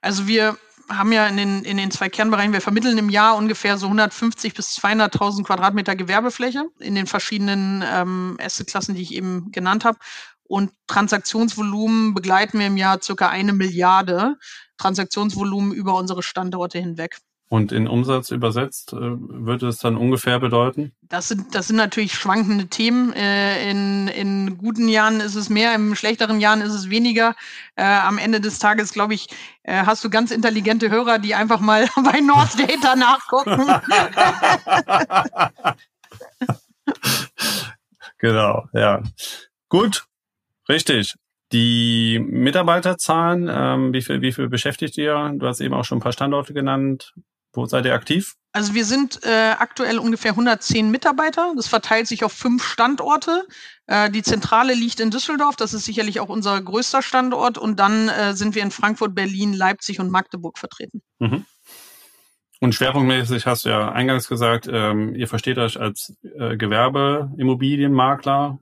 [0.01, 0.57] also wir
[0.89, 4.53] haben ja in den, in den zwei Kernbereichen, wir vermitteln im Jahr ungefähr so 150
[4.53, 9.97] bis 200.000 Quadratmeter Gewerbefläche in den verschiedenen ähm, Assetklassen, die ich eben genannt habe.
[10.43, 14.35] Und Transaktionsvolumen begleiten wir im Jahr circa eine Milliarde
[14.77, 17.17] Transaktionsvolumen über unsere Standorte hinweg.
[17.53, 20.91] Und in Umsatz übersetzt, äh, würde es dann ungefähr bedeuten?
[21.03, 23.13] Das sind, das sind natürlich schwankende Themen.
[23.13, 27.35] Äh, in, in guten Jahren ist es mehr, in schlechteren Jahren ist es weniger.
[27.75, 29.27] Äh, am Ende des Tages, glaube ich,
[29.67, 33.67] hast du ganz intelligente Hörer, die einfach mal bei North Data nachgucken.
[38.17, 39.03] genau, ja.
[39.69, 40.05] Gut,
[40.67, 41.13] richtig.
[41.51, 45.33] Die Mitarbeiterzahlen, ähm, wie viel, wie viel beschäftigt ihr?
[45.35, 47.13] Du hast eben auch schon ein paar Standorte genannt.
[47.53, 48.33] Wo seid ihr aktiv?
[48.51, 51.53] Also wir sind äh, aktuell ungefähr 110 Mitarbeiter.
[51.55, 53.45] Das verteilt sich auf fünf Standorte.
[53.87, 55.55] Äh, die Zentrale liegt in Düsseldorf.
[55.55, 57.57] Das ist sicherlich auch unser größter Standort.
[57.57, 61.01] Und dann äh, sind wir in Frankfurt, Berlin, Leipzig und Magdeburg vertreten.
[61.19, 61.45] Mhm.
[62.59, 68.59] Und schwerpunktmäßig hast du ja eingangs gesagt, ähm, ihr versteht euch als äh, Gewerbeimmobilienmakler,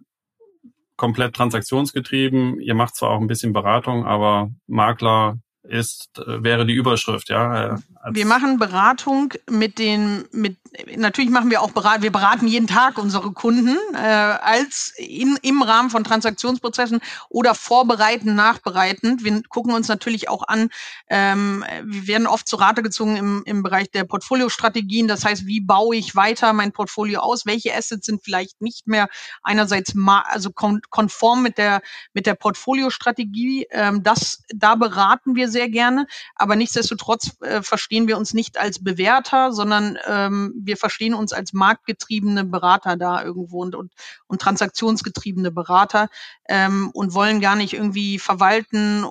[0.95, 2.59] komplett transaktionsgetrieben.
[2.59, 7.75] Ihr macht zwar auch ein bisschen Beratung, aber Makler ist, wäre die Überschrift, ja.
[7.75, 7.77] Äh,
[8.11, 10.57] wir machen Beratung mit den, mit,
[10.95, 15.61] natürlich machen wir auch Beratung, wir beraten jeden Tag unsere Kunden, äh, als in, im
[15.61, 19.23] Rahmen von Transaktionsprozessen oder vorbereiten, nachbereitend.
[19.23, 20.69] Wir gucken uns natürlich auch an,
[21.09, 25.07] ähm, wir werden oft zu Rate gezogen im, im Bereich der Portfoliostrategien.
[25.07, 27.45] Das heißt, wie baue ich weiter mein Portfolio aus?
[27.45, 29.09] Welche Assets sind vielleicht nicht mehr
[29.43, 29.93] einerseits
[30.25, 31.81] also konform mit der,
[32.13, 33.67] mit der Portfoliostrategie?
[33.69, 38.83] Ähm, das, da beraten wir sehr gerne, aber nichtsdestotrotz äh, verstehen wir uns nicht als
[38.83, 43.91] Bewerter, sondern ähm, wir verstehen uns als marktgetriebene Berater da irgendwo und, und,
[44.27, 46.09] und transaktionsgetriebene Berater
[46.49, 49.05] ähm, und wollen gar nicht irgendwie verwalten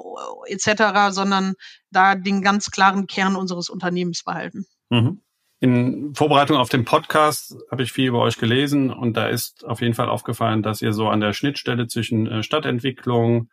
[0.46, 1.54] äh, etc., sondern
[1.90, 4.66] da den ganz klaren Kern unseres Unternehmens behalten.
[4.88, 5.20] Mhm.
[5.62, 9.82] In Vorbereitung auf den Podcast habe ich viel über euch gelesen und da ist auf
[9.82, 13.50] jeden Fall aufgefallen, dass ihr so an der Schnittstelle zwischen äh, Stadtentwicklung,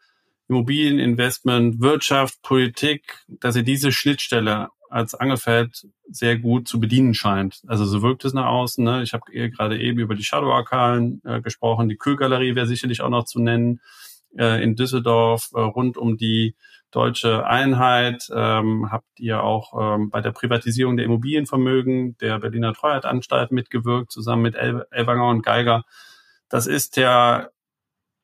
[0.49, 7.61] Immobilieninvestment, Wirtschaft, Politik, dass ihr diese Schnittstelle als Angelfeld sehr gut zu bedienen scheint.
[7.67, 8.83] Also so wirkt es nach außen.
[8.83, 9.03] Ne?
[9.03, 11.89] Ich habe gerade eben über die Shadow Arkalen äh, gesprochen.
[11.89, 13.81] Die Kühlgalerie wäre sicherlich auch noch zu nennen.
[14.37, 16.55] Äh, in Düsseldorf äh, rund um die
[16.91, 23.51] deutsche Einheit ähm, habt ihr auch ähm, bei der Privatisierung der Immobilienvermögen der Berliner Treuhandanstalt
[23.51, 25.83] mitgewirkt, zusammen mit El Elwanger und Geiger.
[26.49, 27.49] Das ist ja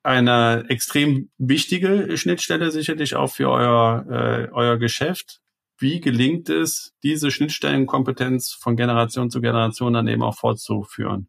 [0.04, 5.40] eine extrem wichtige Schnittstelle sicherlich auch für euer, äh, euer Geschäft.
[5.80, 11.28] Wie gelingt es, diese Schnittstellenkompetenz von Generation zu Generation dann eben auch fortzuführen?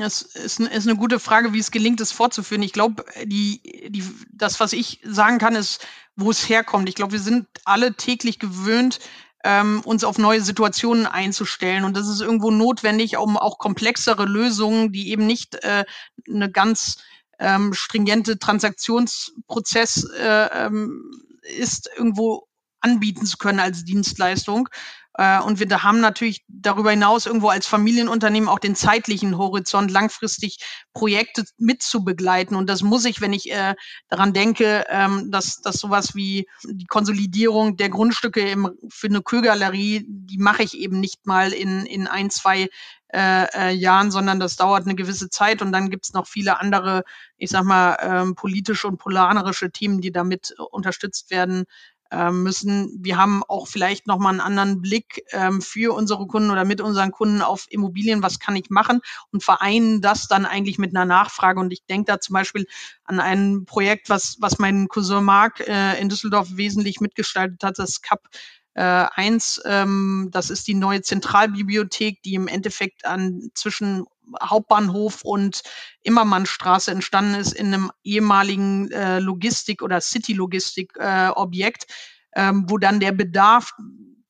[0.00, 2.62] Es ist, ist eine gute Frage, wie es gelingt, es fortzuführen.
[2.62, 5.86] Ich glaube, die, die, das, was ich sagen kann, ist,
[6.16, 6.88] wo es herkommt.
[6.88, 8.98] Ich glaube, wir sind alle täglich gewöhnt,
[9.44, 11.84] ähm, uns auf neue Situationen einzustellen.
[11.84, 15.84] Und das ist irgendwo notwendig, um auch komplexere Lösungen, die eben nicht äh,
[16.28, 16.98] eine ganz
[17.38, 21.10] ähm, stringente Transaktionsprozess äh, ähm,
[21.42, 22.46] ist, irgendwo
[22.80, 24.68] anbieten zu können als Dienstleistung.
[25.16, 30.58] Äh, und wir haben natürlich darüber hinaus irgendwo als Familienunternehmen auch den zeitlichen Horizont, langfristig
[30.92, 32.56] Projekte mitzubegleiten.
[32.56, 33.74] Und das muss ich, wenn ich äh,
[34.08, 40.04] daran denke, ähm, dass, dass sowas wie die Konsolidierung der Grundstücke im, für eine Kühlgalerie,
[40.06, 42.68] die mache ich eben nicht mal in, in ein, zwei
[43.14, 46.58] äh, äh, Jahren, sondern das dauert eine gewisse Zeit und dann gibt es noch viele
[46.58, 47.04] andere,
[47.36, 51.64] ich sag mal, ähm, politische und polarische Themen, die damit unterstützt werden
[52.10, 52.98] ähm, müssen.
[53.00, 57.12] Wir haben auch vielleicht nochmal einen anderen Blick ähm, für unsere Kunden oder mit unseren
[57.12, 58.22] Kunden auf Immobilien.
[58.22, 59.00] Was kann ich machen?
[59.30, 61.60] Und vereinen das dann eigentlich mit einer Nachfrage.
[61.60, 62.66] Und ich denke da zum Beispiel
[63.04, 68.02] an ein Projekt, was, was mein Cousin Marc äh, in Düsseldorf wesentlich mitgestaltet hat, das
[68.02, 68.28] CAP
[68.74, 74.04] äh, 1, ähm, das ist die neue Zentralbibliothek, die im Endeffekt an zwischen
[74.42, 75.62] Hauptbahnhof und
[76.02, 81.86] Immermannstraße entstanden ist in einem ehemaligen äh, Logistik- oder City-Logistik-Objekt,
[82.32, 83.72] äh, ähm, wo dann der Bedarf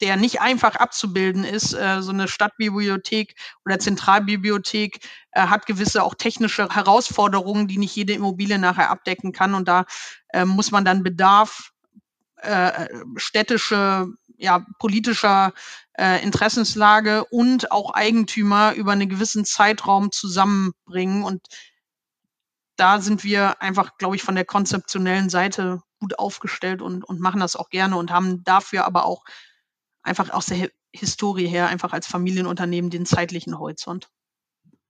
[0.01, 1.73] der nicht einfach abzubilden ist.
[1.73, 4.99] Äh, so eine Stadtbibliothek oder Zentralbibliothek
[5.33, 9.55] äh, hat gewisse auch technische Herausforderungen, die nicht jede Immobilie nachher abdecken kann.
[9.55, 9.87] Und da
[10.33, 11.71] äh, muss man dann Bedarf,
[12.39, 15.53] äh, städtische ja, politischer
[15.99, 21.23] äh, Interessenslage und auch Eigentümer über einen gewissen Zeitraum zusammenbringen.
[21.23, 21.47] Und
[22.77, 27.41] da sind wir einfach, glaube ich, von der konzeptionellen Seite gut aufgestellt und, und machen
[27.41, 29.25] das auch gerne und haben dafür aber auch
[30.03, 34.09] einfach aus der Historie her einfach als Familienunternehmen den zeitlichen Horizont.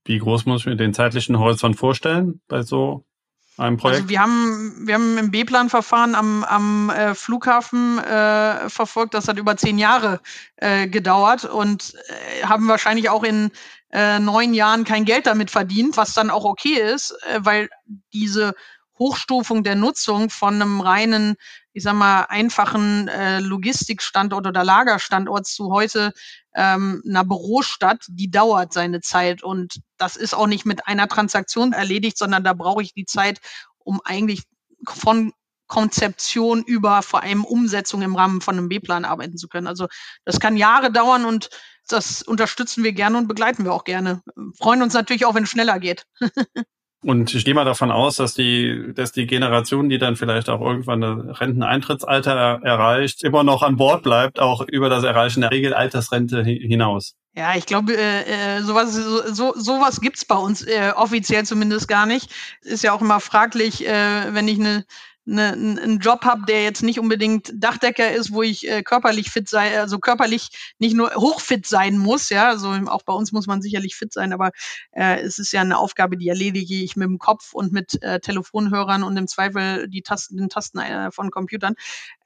[0.05, 3.07] Wie groß muss ich mir den zeitlichen Horizont vorstellen bei so
[3.57, 4.03] einem Projekt?
[4.03, 9.15] Also wir haben, wir haben im B-Plan-Verfahren am, am äh, Flughafen äh, verfolgt.
[9.15, 10.21] Das hat über zehn Jahre
[10.57, 13.51] äh, gedauert und äh, haben wahrscheinlich auch in
[13.93, 17.71] äh, neun Jahren kein Geld damit verdient, was dann auch okay ist, äh, weil
[18.13, 18.55] diese
[18.99, 21.37] Hochstufung der Nutzung von einem reinen,
[21.73, 26.13] ich sag mal, einfachen äh, Logistikstandort oder Lagerstandort zu heute
[26.55, 29.43] ähm, einer Bürostadt, die dauert seine Zeit.
[29.43, 33.41] Und das ist auch nicht mit einer Transaktion erledigt, sondern da brauche ich die Zeit,
[33.79, 34.43] um eigentlich
[34.87, 35.33] von
[35.67, 39.67] Konzeption über vor allem Umsetzung im Rahmen von einem B-Plan arbeiten zu können.
[39.67, 39.89] Also
[40.25, 41.51] das kann Jahre dauern und
[41.89, 44.23] das unterstützen wir gerne und begleiten wir auch gerne.
[44.59, 46.07] Freuen uns natürlich auch, wenn es schneller geht.
[47.05, 50.63] Und ich gehe mal davon aus, dass die, dass die Generation, die dann vielleicht auch
[50.63, 55.51] irgendwann das Renteneintrittsalter er, erreicht, immer noch an Bord bleibt, auch über das Erreichen der
[55.51, 57.15] Regelaltersrente hinaus.
[57.37, 61.89] Ja, ich glaube, äh, äh, sowas, so, so, sowas gibt's bei uns äh, offiziell zumindest
[61.89, 62.31] gar nicht.
[62.63, 64.85] Ist ja auch immer fraglich, äh, wenn ich eine
[65.27, 69.49] eine, einen Job habe, der jetzt nicht unbedingt Dachdecker ist, wo ich äh, körperlich fit
[69.49, 73.63] sei, also körperlich nicht nur hochfit sein muss, ja, also auch bei uns muss man
[73.63, 74.51] sicherlich fit sein, aber
[74.93, 78.21] äh, es ist ja eine Aufgabe, die erledige ich mit dem Kopf und mit äh,
[78.21, 81.75] Telefonhörern und im Zweifel die Tasten, den Tasten äh, von Computern.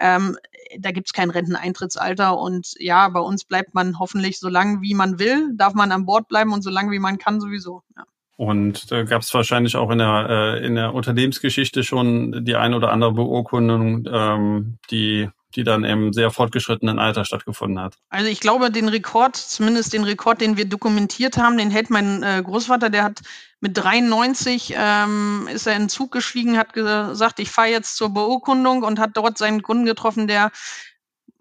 [0.00, 0.36] Ähm,
[0.78, 5.18] da gibt's kein Renteneintrittsalter und ja, bei uns bleibt man hoffentlich so lange wie man
[5.18, 7.82] will, darf man an Bord bleiben und so lange wie man kann sowieso.
[7.96, 8.04] Ja.
[8.38, 12.72] Und da gab es wahrscheinlich auch in der, äh, in der Unternehmensgeschichte schon die ein
[12.72, 17.94] oder andere Beurkundung, ähm, die, die dann im sehr fortgeschrittenen Alter stattgefunden hat.
[18.10, 22.22] Also ich glaube, den Rekord, zumindest den Rekord, den wir dokumentiert haben, den hält mein
[22.22, 23.22] äh, Großvater, der hat
[23.60, 28.84] mit 93 ähm, ist er in Zug gestiegen, hat gesagt, ich fahre jetzt zur Beurkundung
[28.84, 30.52] und hat dort seinen Kunden getroffen, der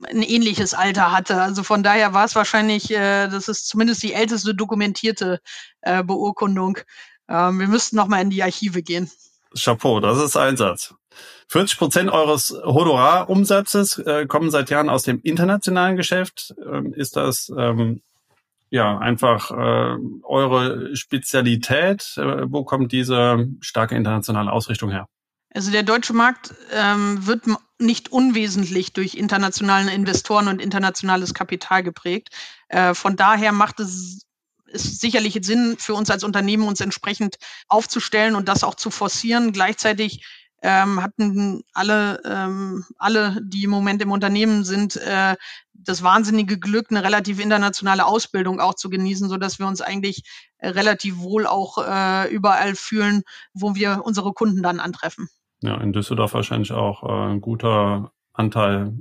[0.04, 1.42] ein ähnliches Alter hatte.
[1.42, 5.40] Also von daher war es wahrscheinlich, äh, das ist zumindest die älteste dokumentierte
[5.82, 6.78] äh, Beurkundung.
[7.30, 9.10] Ähm, wir müssten noch mal in die Archive gehen.
[9.56, 10.94] Chapeau, das ist Einsatz.
[11.50, 16.54] 40 Prozent eures Honorarumsatzes äh, kommen seit Jahren aus dem internationalen Geschäft.
[16.66, 18.02] Ähm, ist das ähm,
[18.70, 22.14] ja einfach äh, eure Spezialität?
[22.18, 25.08] Äh, wo kommt diese starke internationale Ausrichtung her?
[25.54, 27.48] Also der deutsche Markt ähm, wird
[27.80, 32.30] nicht unwesentlich durch internationale Investoren und internationales Kapital geprägt.
[32.70, 34.24] Äh, von daher macht es
[34.70, 37.38] ist sicherlich Sinn für uns als Unternehmen, uns entsprechend
[37.70, 39.54] aufzustellen und das auch zu forcieren.
[39.54, 40.26] Gleichzeitig
[40.62, 45.36] ähm, hatten alle, ähm, alle, die im Moment im Unternehmen sind, äh,
[45.74, 50.24] das wahnsinnige Glück, eine relativ internationale Ausbildung auch zu genießen, so dass wir uns eigentlich
[50.58, 55.30] äh, relativ wohl auch äh, überall fühlen, wo wir unsere Kunden dann antreffen.
[55.62, 58.94] Ja, in Düsseldorf wahrscheinlich auch äh, ein guter Anteil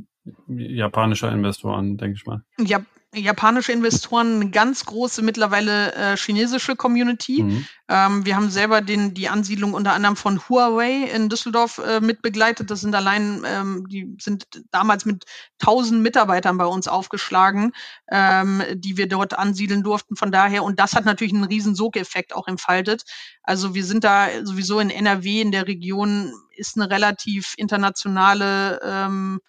[0.49, 2.42] japanischer Investoren, denke ich mal.
[2.59, 2.81] Ja,
[3.14, 7.42] japanische Investoren, eine ganz große mittlerweile äh, chinesische Community.
[7.42, 7.66] Mhm.
[7.88, 12.71] Ähm, wir haben selber den, die Ansiedlung unter anderem von Huawei in Düsseldorf äh, mitbegleitet.
[12.71, 15.25] Das sind allein, ähm, die sind damals mit
[15.61, 17.73] 1000 Mitarbeitern bei uns aufgeschlagen,
[18.11, 20.16] ähm, die wir dort ansiedeln durften.
[20.16, 23.05] Von daher, und das hat natürlich einen riesen Sogeffekt auch entfaltet.
[23.42, 29.40] Also wir sind da sowieso in NRW, in der Region, ist eine relativ internationale ähm,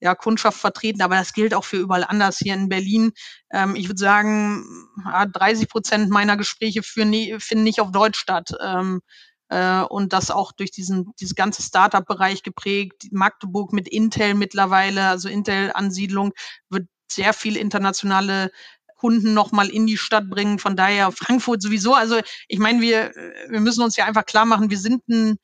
[0.00, 3.12] ja, Kundschaft vertreten, aber das gilt auch für überall anders hier in Berlin.
[3.52, 4.64] Ähm, ich würde sagen,
[5.04, 8.52] 30 Prozent meiner Gespräche nie, finden nicht auf Deutsch statt.
[8.62, 9.02] Ähm,
[9.50, 13.08] äh, und das auch durch diesen, diese ganze Startup-Bereich geprägt.
[13.10, 16.32] Magdeburg mit Intel mittlerweile, also Intel-Ansiedlung,
[16.70, 18.50] wird sehr viel internationale
[18.96, 20.58] Kunden nochmal in die Stadt bringen.
[20.58, 21.94] Von daher Frankfurt sowieso.
[21.94, 23.12] Also ich meine, wir,
[23.48, 25.36] wir müssen uns ja einfach klar machen, wir sind ein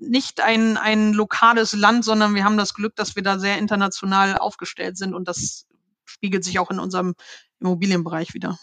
[0.00, 4.38] nicht ein, ein lokales Land, sondern wir haben das Glück, dass wir da sehr international
[4.38, 5.66] aufgestellt sind und das
[6.04, 7.14] spiegelt sich auch in unserem
[7.60, 8.58] Immobilienbereich wieder.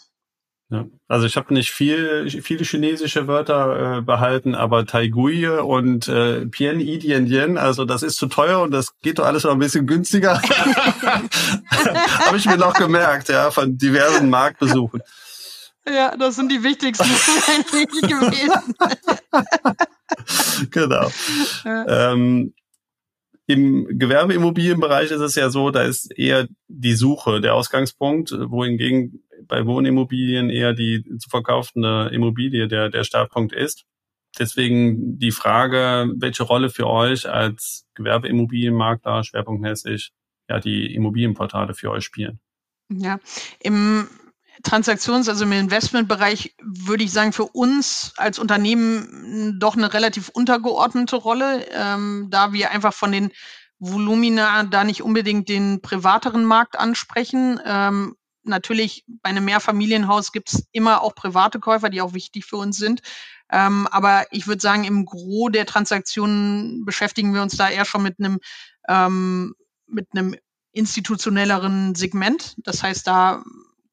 [0.70, 0.84] Ja.
[1.06, 6.78] Also ich habe nicht viel, viele chinesische Wörter äh, behalten, aber Taigui und äh, Pien
[6.80, 9.58] I Dien Yen, also das ist zu teuer und das geht doch alles noch ein
[9.58, 10.42] bisschen günstiger.
[11.70, 15.00] habe ich mir noch gemerkt, ja, von diversen Marktbesuchen.
[15.92, 17.04] Ja, das sind die wichtigsten
[18.02, 18.74] gewesen.
[20.70, 21.10] genau.
[21.64, 22.12] Ja.
[22.12, 22.54] Ähm,
[23.46, 29.64] Im Gewerbeimmobilienbereich ist es ja so, da ist eher die Suche der Ausgangspunkt, wohingegen bei
[29.64, 33.84] Wohnimmobilien eher die zu verkaufende Immobilie der, der Startpunkt ist.
[34.38, 40.12] Deswegen die Frage, welche Rolle für euch als Gewerbeimmobilienmakler schwerpunktmäßig
[40.48, 42.40] ja die Immobilienportale für euch spielen.
[42.90, 43.18] Ja,
[43.60, 44.08] im
[44.62, 51.16] Transaktions-, also im Investmentbereich würde ich sagen, für uns als Unternehmen doch eine relativ untergeordnete
[51.16, 53.30] Rolle, ähm, da wir einfach von den
[53.78, 57.60] Volumina da nicht unbedingt den privateren Markt ansprechen.
[57.64, 62.56] Ähm, natürlich bei einem Mehrfamilienhaus gibt es immer auch private Käufer, die auch wichtig für
[62.56, 63.02] uns sind.
[63.50, 68.02] Ähm, aber ich würde sagen, im Gros der Transaktionen beschäftigen wir uns da eher schon
[68.02, 68.38] mit einem
[68.88, 69.54] ähm,
[69.86, 70.34] mit einem
[70.72, 72.54] institutionelleren Segment.
[72.58, 73.42] Das heißt, da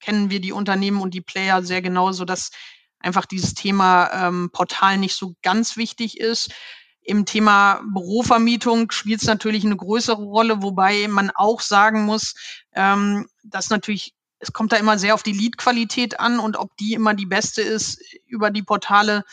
[0.05, 2.51] kennen wir die Unternehmen und die Player sehr genau, so dass
[2.99, 6.53] einfach dieses Thema ähm, Portal nicht so ganz wichtig ist.
[7.01, 12.35] Im Thema Bürovermietung spielt es natürlich eine größere Rolle, wobei man auch sagen muss,
[12.73, 16.93] ähm, dass natürlich es kommt da immer sehr auf die Lead-Qualität an und ob die
[16.93, 19.23] immer die beste ist über die Portale,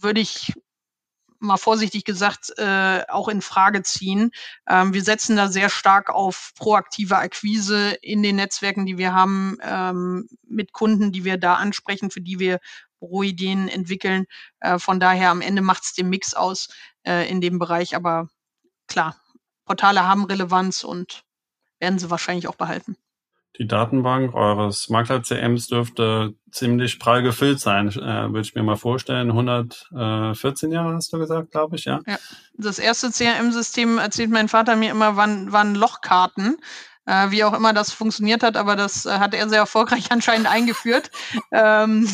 [0.00, 0.52] würde ich
[1.38, 4.30] mal vorsichtig gesagt äh, auch in Frage ziehen.
[4.68, 9.58] Ähm, wir setzen da sehr stark auf proaktive Akquise in den Netzwerken, die wir haben,
[9.62, 12.58] ähm, mit Kunden, die wir da ansprechen, für die wir
[13.00, 14.26] Büroideen entwickeln.
[14.60, 16.68] Äh, von daher am Ende macht es den Mix aus
[17.04, 17.94] äh, in dem Bereich.
[17.94, 18.28] Aber
[18.86, 19.16] klar,
[19.64, 21.24] Portale haben Relevanz und
[21.78, 22.96] werden sie wahrscheinlich auch behalten.
[23.58, 29.30] Die Datenbank eures Makler-CMs dürfte ziemlich prall gefüllt sein, äh, würde ich mir mal vorstellen.
[29.30, 32.00] 114 Jahre hast du gesagt, glaube ich, ja?
[32.06, 32.18] Ja.
[32.54, 36.58] Das erste CRM-System, erzählt mein Vater mir immer, waren, waren Lochkarten.
[37.08, 40.46] Äh, wie auch immer das funktioniert hat, aber das äh, hat er sehr erfolgreich anscheinend
[40.46, 41.10] eingeführt.
[41.50, 42.06] Ähm,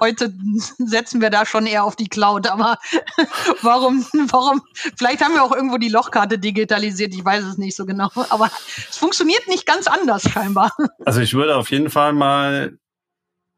[0.00, 0.32] heute
[0.78, 2.78] setzen wir da schon eher auf die Cloud, aber
[3.60, 4.62] warum, warum,
[4.96, 8.50] vielleicht haben wir auch irgendwo die Lochkarte digitalisiert, ich weiß es nicht so genau, aber
[8.88, 10.72] es funktioniert nicht ganz anders scheinbar.
[11.04, 12.78] Also ich würde auf jeden Fall mal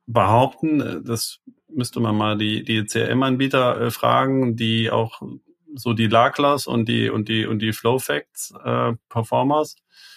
[0.07, 5.23] behaupten, das müsste man mal die, die CRM-Anbieter äh, fragen, die auch
[5.77, 10.16] so die Laglers und die, und die, und die Flowfacts äh, Performers, äh,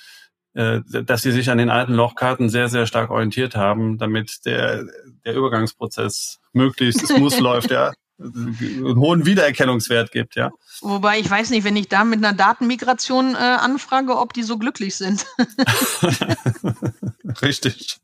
[0.59, 4.83] dass sie sich an den alten Lochkarten sehr, sehr stark orientiert haben, damit der,
[5.25, 7.93] der Übergangsprozess möglichst smooth läuft, ja.
[8.19, 10.51] einen hohen Wiedererkennungswert gibt, ja.
[10.81, 14.57] Wobei ich weiß nicht, wenn ich da mit einer Datenmigration äh, anfrage, ob die so
[14.57, 15.25] glücklich sind.
[17.41, 17.97] Richtig.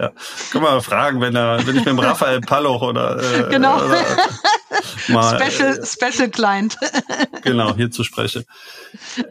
[0.00, 0.12] Ja.
[0.50, 3.84] Kann man fragen, wenn er, wenn ich mit dem Raphael Palloch oder äh, genau.
[3.84, 4.04] Oder,
[5.08, 6.78] mal, Special, äh, Special Client.
[7.42, 8.44] genau, hierzu spreche.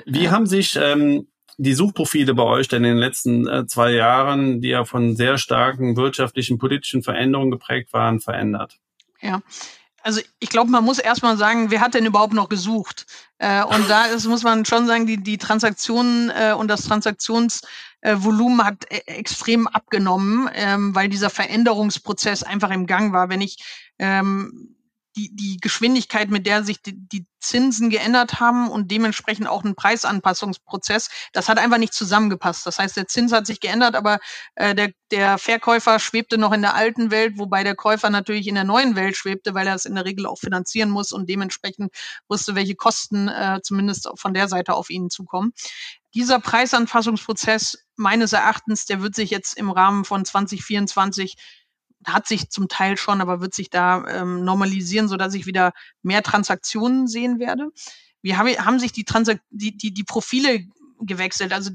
[0.06, 4.61] Wie haben sich ähm, die Suchprofile bei euch denn in den letzten äh, zwei Jahren,
[4.61, 8.77] die ja von sehr starken wirtschaftlichen, politischen Veränderungen geprägt waren, verändert?
[9.21, 9.41] Ja.
[10.03, 13.05] Also ich glaube, man muss erstmal sagen, wer hat denn überhaupt noch gesucht?
[13.37, 18.65] Äh, und da ist, muss man schon sagen, die, die Transaktionen äh, und das Transaktionsvolumen
[18.65, 23.29] hat e extrem abgenommen, ähm, weil dieser Veränderungsprozess einfach im Gang war.
[23.29, 23.57] Wenn ich
[23.99, 24.75] ähm,
[25.15, 29.76] die, die Geschwindigkeit, mit der sich die, die Zinsen geändert haben und dementsprechend auch ein
[29.76, 32.65] Preisanpassungsprozess, das hat einfach nicht zusammengepasst.
[32.65, 34.19] Das heißt, der Zins hat sich geändert, aber
[34.56, 38.56] äh, der, der Verkäufer schwebte noch in der alten Welt, wobei der Käufer natürlich in
[38.56, 41.91] der neuen Welt schwebte, weil er es in der Regel auch finanzieren muss und dementsprechend
[42.28, 45.54] wusste, welche Kosten äh, zumindest von der Seite auf ihn zukommen.
[46.13, 51.36] Dieser Preisanpassungsprozess meines Erachtens, der wird sich jetzt im Rahmen von 2024
[52.05, 55.71] hat sich zum Teil schon, aber wird sich da ähm, normalisieren, so dass ich wieder
[56.01, 57.69] mehr Transaktionen sehen werde.
[58.21, 60.65] Wir haben, haben sich die, Transak die, die, die Profile
[60.99, 61.53] gewechselt.
[61.53, 61.71] Also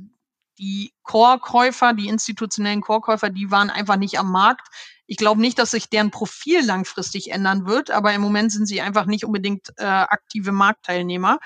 [0.58, 4.68] die Core-Käufer, die institutionellen Core-Käufer, die waren einfach nicht am Markt.
[5.06, 8.80] Ich glaube nicht, dass sich deren Profil langfristig ändern wird, aber im Moment sind sie
[8.80, 11.38] einfach nicht unbedingt äh, aktive Marktteilnehmer.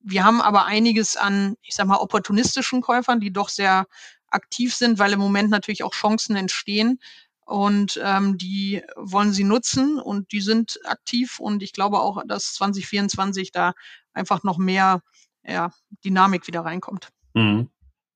[0.00, 3.86] Wir haben aber einiges an, ich sag mal, opportunistischen Käufern, die doch sehr
[4.28, 6.98] aktiv sind, weil im Moment natürlich auch Chancen entstehen
[7.44, 12.54] und ähm, die wollen sie nutzen und die sind aktiv und ich glaube auch, dass
[12.54, 13.74] 2024 da
[14.12, 15.02] einfach noch mehr
[15.42, 15.70] ja,
[16.04, 17.10] Dynamik wieder reinkommt.
[17.34, 17.68] Mhm.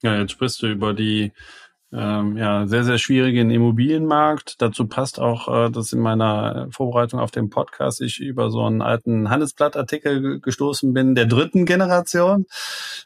[0.02, 1.32] Ja, jetzt sprichst du über die
[1.90, 4.60] ähm, ja, sehr, sehr schwierigen Immobilienmarkt.
[4.60, 8.82] Dazu passt auch, äh, dass in meiner Vorbereitung auf den Podcast ich über so einen
[8.82, 12.44] alten Handelsblattartikel gestoßen bin, der dritten Generation,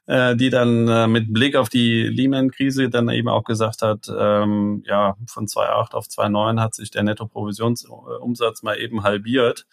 [0.06, 4.82] äh, die dann äh, mit Blick auf die Lehman-Krise dann eben auch gesagt hat, ähm,
[4.84, 9.66] ja, von 2,8 auf 2,9 hat sich der Netto-Provisionsumsatz mal eben halbiert.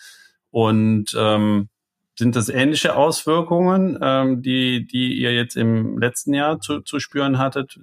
[0.52, 1.70] Und ähm,
[2.16, 7.40] sind das ähnliche Auswirkungen, ähm, die, die ihr jetzt im letzten Jahr zu, zu spüren
[7.40, 7.80] hattet?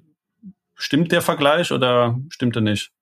[0.77, 2.93] Stimmt der Vergleich oder stimmt er nicht?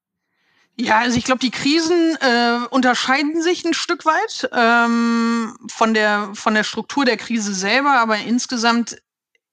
[0.76, 6.30] Ja, also ich glaube, die Krisen äh, unterscheiden sich ein Stück weit ähm, von, der,
[6.34, 8.96] von der Struktur der Krise selber, aber insgesamt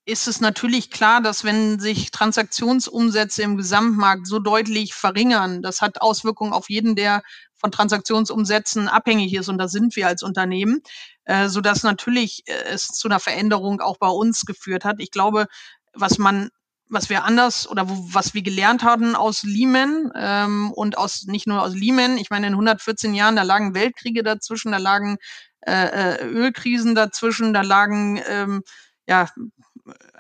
[0.05, 6.01] ist es natürlich klar, dass wenn sich Transaktionsumsätze im Gesamtmarkt so deutlich verringern, das hat
[6.01, 7.21] Auswirkungen auf jeden, der
[7.53, 9.47] von Transaktionsumsätzen abhängig ist.
[9.47, 10.81] Und da sind wir als Unternehmen,
[11.25, 14.95] äh, so natürlich äh, es zu einer Veränderung auch bei uns geführt hat.
[14.99, 15.45] Ich glaube,
[15.93, 16.49] was man
[16.91, 21.47] was wir anders oder wo, was wir gelernt hatten aus Lehman ähm, und aus nicht
[21.47, 22.17] nur aus Lehman.
[22.17, 25.17] Ich meine, in 114 Jahren, da lagen Weltkriege dazwischen, da lagen
[25.61, 25.71] äh,
[26.17, 28.63] äh, Ölkrisen dazwischen, da lagen ähm,
[29.07, 29.29] ja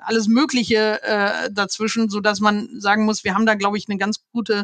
[0.03, 3.97] alles Mögliche äh, dazwischen, so dass man sagen muss, wir haben da, glaube ich, eine
[3.97, 4.63] ganz gute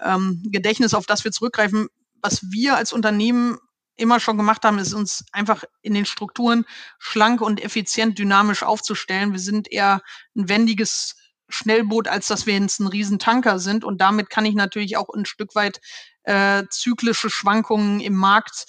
[0.00, 1.88] ähm, Gedächtnis, auf das wir zurückgreifen
[2.24, 3.58] was wir als Unternehmen
[3.96, 6.64] immer schon gemacht haben, ist uns einfach in den Strukturen
[6.98, 9.32] schlank und effizient dynamisch aufzustellen.
[9.32, 10.00] Wir sind eher
[10.34, 11.14] ein wendiges
[11.48, 13.84] Schnellboot, als dass wir jetzt ein Riesentanker sind.
[13.84, 15.80] Und damit kann ich natürlich auch ein Stück weit
[16.24, 18.66] äh, zyklische Schwankungen im Markt,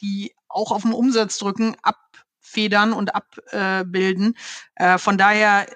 [0.00, 4.36] die auch auf den Umsatz drücken, abfedern und abbilden.
[4.74, 5.66] Äh, von daher,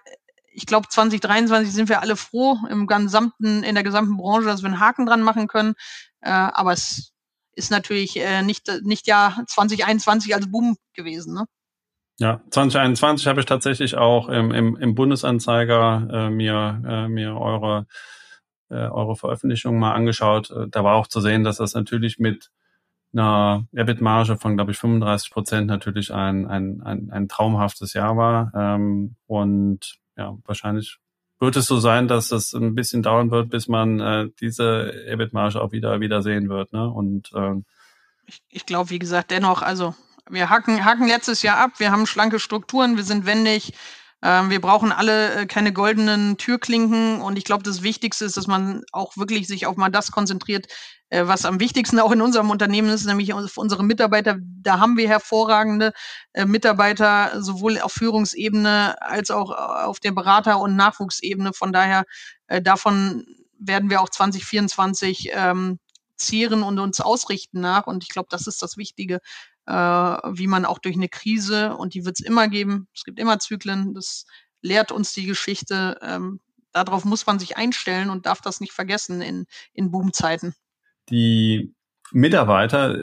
[0.52, 4.68] ich glaube, 2023 sind wir alle froh im gesamten, in der gesamten Branche, dass wir
[4.68, 5.74] einen Haken dran machen können.
[6.20, 7.12] Äh, aber es
[7.56, 11.34] ist natürlich äh, nicht, nicht Jahr 2021 als Boom gewesen.
[11.34, 11.46] Ne?
[12.18, 17.86] Ja, 2021 habe ich tatsächlich auch im, im, im Bundesanzeiger äh, mir, äh, mir eure,
[18.70, 20.50] äh, eure Veröffentlichung mal angeschaut.
[20.50, 22.50] Äh, da war auch zu sehen, dass das natürlich mit
[23.12, 28.52] einer EBIT-Marge von, glaube ich, 35 Prozent natürlich ein, ein, ein, ein traumhaftes Jahr war.
[28.54, 30.98] Ähm, und ja, wahrscheinlich
[31.40, 35.60] wird es so sein, dass es ein bisschen dauern wird, bis man äh, diese EBIT-Marge
[35.60, 36.72] auch wieder, wieder sehen wird.
[36.72, 36.88] Ne?
[36.88, 37.64] Und ähm,
[38.26, 39.94] ich, ich glaube, wie gesagt, dennoch, also
[40.30, 43.74] wir hacken, hacken letztes Jahr ab, wir haben schlanke Strukturen, wir sind wendig,
[44.22, 48.46] ähm, wir brauchen alle äh, keine goldenen Türklinken und ich glaube, das Wichtigste ist, dass
[48.46, 50.66] man auch wirklich sich auf mal das konzentriert,
[51.10, 54.38] äh, was am wichtigsten auch in unserem Unternehmen ist, nämlich auf unsere Mitarbeiter.
[54.40, 55.92] Da haben wir hervorragende
[56.32, 61.52] äh, Mitarbeiter, sowohl auf Führungsebene als auch äh, auf der Berater- und Nachwuchsebene.
[61.52, 62.04] Von daher,
[62.46, 63.26] äh, davon
[63.58, 65.78] werden wir auch 2024 ähm,
[66.16, 67.86] zehren und uns ausrichten nach.
[67.86, 69.20] Und ich glaube, das ist das Wichtige, äh,
[69.66, 73.38] wie man auch durch eine Krise, und die wird es immer geben, es gibt immer
[73.38, 74.26] Zyklen, das
[74.60, 75.98] lehrt uns die Geschichte.
[76.02, 76.40] Ähm,
[76.72, 80.54] darauf muss man sich einstellen und darf das nicht vergessen in, in Boomzeiten.
[81.10, 81.74] Die
[82.12, 82.96] Mitarbeiter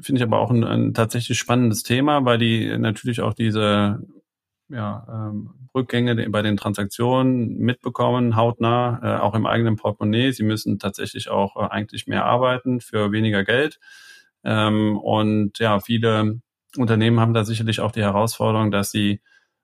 [0.00, 4.00] finde ich aber auch ein, ein tatsächlich spannendes Thema, weil die natürlich auch diese
[4.68, 10.32] ja, ähm, Rückgänge bei den Transaktionen mitbekommen, hautnah, äh, auch im eigenen Portemonnaie.
[10.32, 13.80] Sie müssen tatsächlich auch äh, eigentlich mehr arbeiten für weniger Geld.
[14.48, 16.40] Ähm, und ja, viele
[16.76, 19.20] Unternehmen haben da sicherlich auch die Herausforderung, dass sie,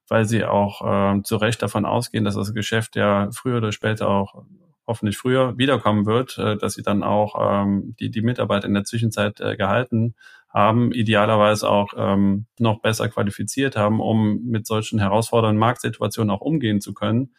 [0.09, 0.83] weil sie auch
[1.17, 4.45] äh, zu Recht davon ausgehen, dass das Geschäft ja früher oder später auch
[4.87, 8.85] hoffentlich früher wiederkommen wird, äh, dass sie dann auch ähm, die, die Mitarbeiter in der
[8.85, 10.15] Zwischenzeit äh, gehalten
[10.51, 16.83] haben, idealerweise auch ähm, noch besser qualifiziert haben, um mit solchen herausfordernden Marktsituationen auch umgehen
[16.83, 17.35] zu können,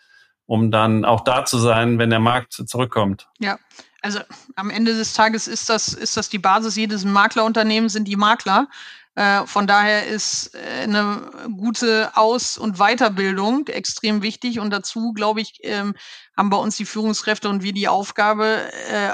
[0.48, 3.30] um dann auch da zu sein, wenn der Markt zurückkommt.
[3.38, 3.60] Ja,
[4.06, 4.20] also
[4.56, 8.68] am Ende des Tages ist das, ist das die Basis jedes Maklerunternehmens, sind die Makler.
[9.16, 14.60] Äh, von daher ist äh, eine gute Aus- und Weiterbildung extrem wichtig.
[14.60, 15.96] Und dazu, glaube ich, ähm,
[16.38, 19.12] haben bei uns die Führungskräfte und wir die Aufgabe, äh,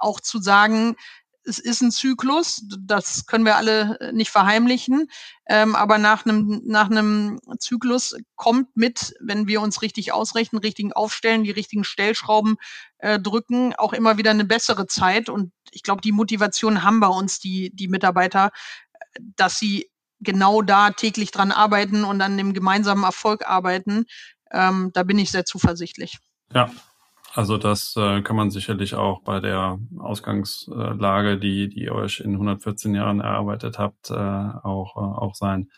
[0.00, 0.96] auch zu sagen,
[1.46, 5.08] es ist ein Zyklus, das können wir alle nicht verheimlichen,
[5.48, 10.92] ähm, aber nach einem nach einem Zyklus kommt mit, wenn wir uns richtig ausrichten, richtigen
[10.92, 12.56] aufstellen, die richtigen Stellschrauben
[12.98, 15.28] äh, drücken, auch immer wieder eine bessere Zeit.
[15.28, 18.50] Und ich glaube, die Motivation haben bei uns die die Mitarbeiter,
[19.36, 19.90] dass sie
[20.20, 24.06] genau da täglich dran arbeiten und an dem gemeinsamen Erfolg arbeiten.
[24.50, 26.18] Ähm, da bin ich sehr zuversichtlich.
[26.54, 26.70] Ja,
[27.34, 32.32] also das äh, kann man sicherlich auch bei der Ausgangslage, die, die ihr euch in
[32.32, 35.68] 114 Jahren erarbeitet habt, äh, auch, äh, auch sein.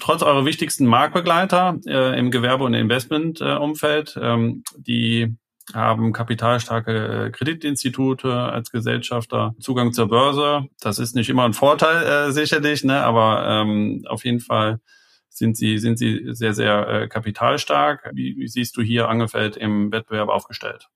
[0.00, 5.36] Trotz eure wichtigsten Marktbegleiter äh, im Gewerbe- und Investmentumfeld, äh, ähm, die
[5.74, 10.66] haben kapitalstarke äh, Kreditinstitute als Gesellschafter, Zugang zur Börse.
[10.80, 13.02] Das ist nicht immer ein Vorteil, äh, sicherlich, ne?
[13.02, 14.80] aber ähm, auf jeden Fall
[15.28, 18.10] sind sie, sind sie sehr, sehr äh, kapitalstark.
[18.12, 20.88] Wie, wie siehst du hier Angefeld im Wettbewerb aufgestellt?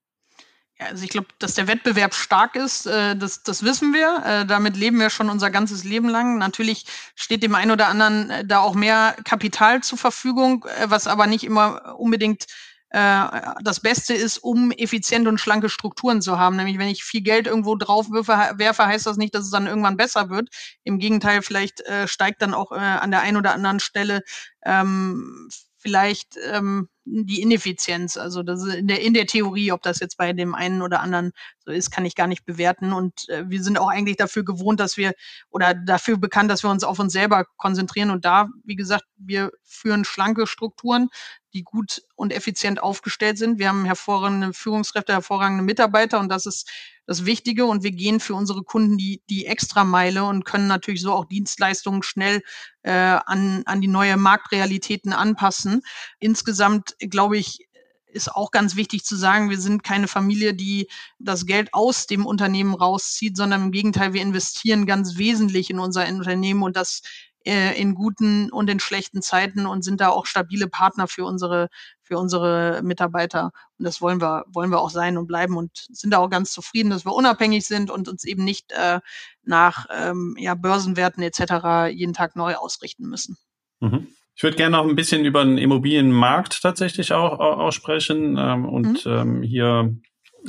[0.79, 4.23] Ja, also ich glaube, dass der Wettbewerb stark ist, äh, das, das wissen wir.
[4.25, 6.37] Äh, damit leben wir schon unser ganzes Leben lang.
[6.39, 11.07] Natürlich steht dem einen oder anderen äh, da auch mehr Kapital zur Verfügung, äh, was
[11.07, 12.47] aber nicht immer unbedingt
[12.93, 16.55] äh, das Beste ist, um effiziente und schlanke Strukturen zu haben.
[16.55, 19.97] Nämlich, wenn ich viel Geld irgendwo drauf werfe, heißt das nicht, dass es dann irgendwann
[19.97, 20.49] besser wird.
[20.83, 24.21] Im Gegenteil, vielleicht äh, steigt dann auch äh, an der einen oder anderen Stelle
[24.63, 28.15] ähm, vielleicht ähm, die Ineffizienz.
[28.15, 31.31] Also das in der, in der Theorie, ob das jetzt bei dem einen oder anderen
[31.65, 32.93] so ist, kann ich gar nicht bewerten.
[32.93, 35.13] Und äh, wir sind auch eigentlich dafür gewohnt, dass wir
[35.49, 38.11] oder dafür bekannt, dass wir uns auf uns selber konzentrieren.
[38.11, 41.09] Und da, wie gesagt, wir führen schlanke Strukturen,
[41.53, 43.59] die gut und effizient aufgestellt sind.
[43.59, 46.69] Wir haben hervorragende Führungskräfte, hervorragende Mitarbeiter und das ist
[47.05, 47.65] das Wichtige.
[47.65, 52.03] Und wir gehen für unsere Kunden die, die Extrameile und können natürlich so auch Dienstleistungen
[52.03, 52.41] schnell
[52.83, 55.81] äh, an, an die neue Marktrealitäten anpassen.
[56.19, 57.67] Insgesamt, glaube ich,
[58.13, 60.87] ist auch ganz wichtig zu sagen, wir sind keine Familie, die
[61.19, 66.07] das Geld aus dem Unternehmen rauszieht, sondern im Gegenteil, wir investieren ganz wesentlich in unser
[66.07, 67.01] Unternehmen und das
[67.45, 71.69] äh, in guten und in schlechten Zeiten und sind da auch stabile Partner für unsere,
[72.01, 73.51] für unsere Mitarbeiter.
[73.77, 76.51] Und das wollen wir, wollen wir auch sein und bleiben und sind da auch ganz
[76.51, 78.99] zufrieden, dass wir unabhängig sind und uns eben nicht äh,
[79.43, 81.93] nach ähm, ja, Börsenwerten etc.
[81.93, 83.37] jeden Tag neu ausrichten müssen.
[83.79, 84.07] Mhm.
[84.35, 89.05] Ich würde gerne noch ein bisschen über den Immobilienmarkt tatsächlich auch, auch, sprechen ähm, und
[89.05, 89.11] mhm.
[89.11, 89.95] ähm, hier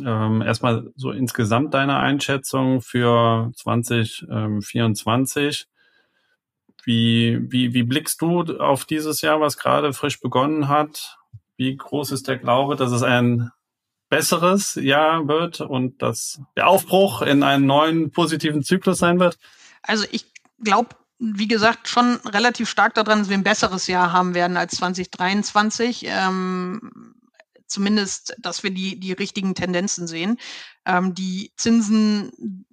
[0.05, 5.67] ähm, erstmal so insgesamt deine Einschätzung für 2024.
[6.85, 11.19] Wie, wie, wie blickst du auf dieses Jahr, was gerade frisch begonnen hat?
[11.57, 13.51] Wie groß ist der Glaube, dass es ein
[14.09, 19.39] besseres Jahr wird und dass der Aufbruch in einen neuen positiven Zyklus sein wird?
[19.83, 20.27] Also ich
[20.63, 24.77] glaube, wie gesagt, schon relativ stark daran, dass wir ein besseres Jahr haben werden als
[24.77, 26.05] 2023.
[26.07, 27.15] Ähm,
[27.67, 30.39] zumindest, dass wir die, die richtigen Tendenzen sehen.
[30.85, 32.67] Ähm, die Zinsen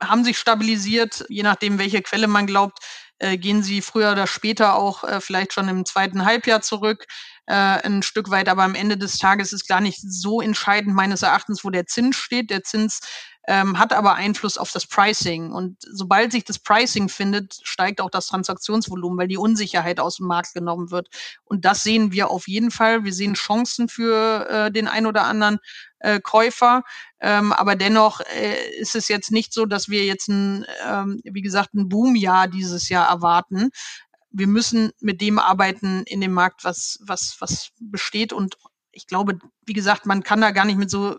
[0.00, 2.78] haben sich stabilisiert, je nachdem, welche Quelle man glaubt
[3.18, 7.06] äh, gehen sie früher oder später auch äh, vielleicht schon im zweiten Halbjahr zurück,
[7.46, 8.48] äh, ein Stück weit.
[8.48, 12.16] Aber am Ende des Tages ist gar nicht so entscheidend meines Erachtens, wo der Zins
[12.16, 12.50] steht.
[12.50, 13.00] Der Zins
[13.48, 15.52] ähm, hat aber Einfluss auf das Pricing.
[15.52, 20.26] Und sobald sich das Pricing findet, steigt auch das Transaktionsvolumen, weil die Unsicherheit aus dem
[20.26, 21.08] Markt genommen wird.
[21.44, 23.04] Und das sehen wir auf jeden Fall.
[23.04, 25.60] Wir sehen Chancen für äh, den ein oder anderen
[26.00, 26.82] äh, Käufer.
[27.20, 31.42] Ähm, aber dennoch äh, ist es jetzt nicht so, dass wir jetzt ein, ähm, wie
[31.42, 33.70] gesagt, ein Boomjahr dieses Jahr erwarten.
[34.30, 38.34] Wir müssen mit dem arbeiten in dem Markt, was, was, was besteht.
[38.34, 38.58] Und
[38.92, 41.16] ich glaube, wie gesagt, man kann da gar nicht mit so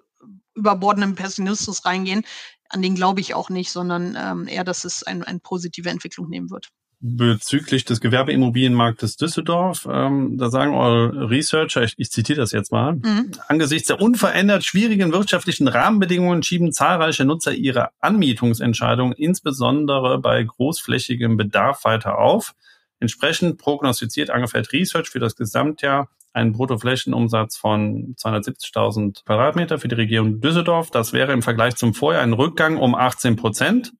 [0.60, 2.24] überbordendem Pessimismus reingehen.
[2.70, 6.30] An den glaube ich auch nicht, sondern ähm, eher, dass es ein, eine positive Entwicklung
[6.30, 6.70] nehmen wird
[7.01, 9.88] bezüglich des Gewerbeimmobilienmarktes Düsseldorf.
[9.89, 13.32] Ähm, da sagen eure Researcher, ich, ich zitiere das jetzt mal, mhm.
[13.47, 21.86] angesichts der unverändert schwierigen wirtschaftlichen Rahmenbedingungen schieben zahlreiche Nutzer ihre Anmietungsentscheidungen insbesondere bei großflächigem Bedarf
[21.86, 22.53] weiter auf.
[22.99, 26.10] Entsprechend prognostiziert Angefeld Research für das Gesamtjahr
[26.40, 30.90] einen Bruttoflächenumsatz von 270.000 Quadratmeter für die Region Düsseldorf.
[30.90, 33.94] Das wäre im Vergleich zum Vorjahr ein Rückgang um 18 Prozent.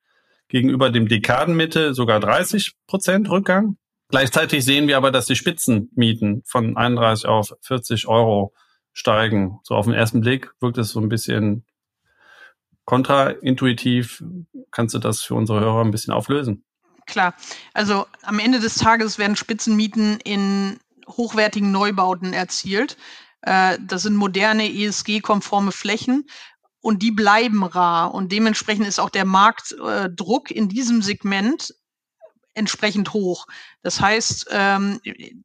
[0.48, 3.78] Gegenüber dem Dekadenmitte sogar 30 Prozent Rückgang.
[4.08, 8.54] Gleichzeitig sehen wir aber, dass die Spitzenmieten von 31 auf 40 Euro
[8.92, 9.60] steigen.
[9.64, 11.66] So auf den ersten Blick wirkt es so ein bisschen
[12.86, 14.24] kontraintuitiv.
[14.72, 16.64] Kannst du das für unsere Hörer ein bisschen auflösen?
[17.06, 17.36] Klar.
[17.74, 20.80] Also am Ende des Tages werden Spitzenmieten in
[21.10, 22.98] hochwertigen Neubauten erzielt.
[23.42, 26.26] Äh, das sind moderne ESG-konforme Flächen
[26.82, 28.14] und die bleiben rar.
[28.14, 31.74] Und dementsprechend ist auch der Marktdruck in diesem Segment
[32.54, 33.46] entsprechend hoch.
[33.84, 35.00] Das heißt, ähm,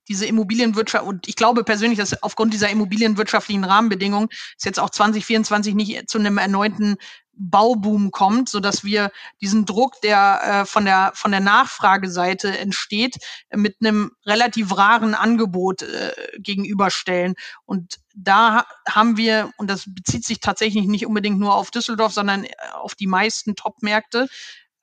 [0.08, 5.74] diese Immobilienwirtschaft, und ich glaube persönlich, dass aufgrund dieser immobilienwirtschaftlichen Rahmenbedingungen es jetzt auch 2024
[5.74, 6.96] nicht zu einem erneuten
[7.36, 9.10] Bauboom kommt, so dass wir
[9.40, 13.16] diesen Druck, der äh, von der von der Nachfrageseite entsteht,
[13.54, 17.34] mit einem relativ raren Angebot äh, gegenüberstellen.
[17.64, 22.44] Und da haben wir, und das bezieht sich tatsächlich nicht unbedingt nur auf Düsseldorf, sondern
[22.44, 24.28] äh, auf die meisten Top-Märkte,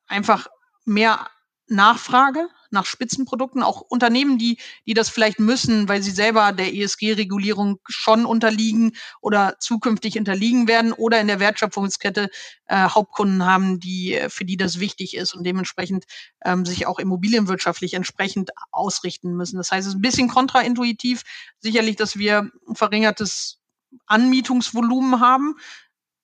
[0.07, 0.47] einfach
[0.85, 1.27] mehr
[1.71, 7.79] Nachfrage nach Spitzenprodukten, auch Unternehmen, die, die das vielleicht müssen, weil sie selber der ESG-Regulierung
[7.87, 12.29] schon unterliegen oder zukünftig unterliegen werden oder in der Wertschöpfungskette
[12.67, 16.05] äh, Hauptkunden haben, die, für die das wichtig ist und dementsprechend
[16.43, 19.57] ähm, sich auch immobilienwirtschaftlich entsprechend ausrichten müssen.
[19.57, 21.23] Das heißt, es ist ein bisschen kontraintuitiv,
[21.59, 23.59] sicherlich, dass wir ein verringertes
[24.07, 25.55] Anmietungsvolumen haben,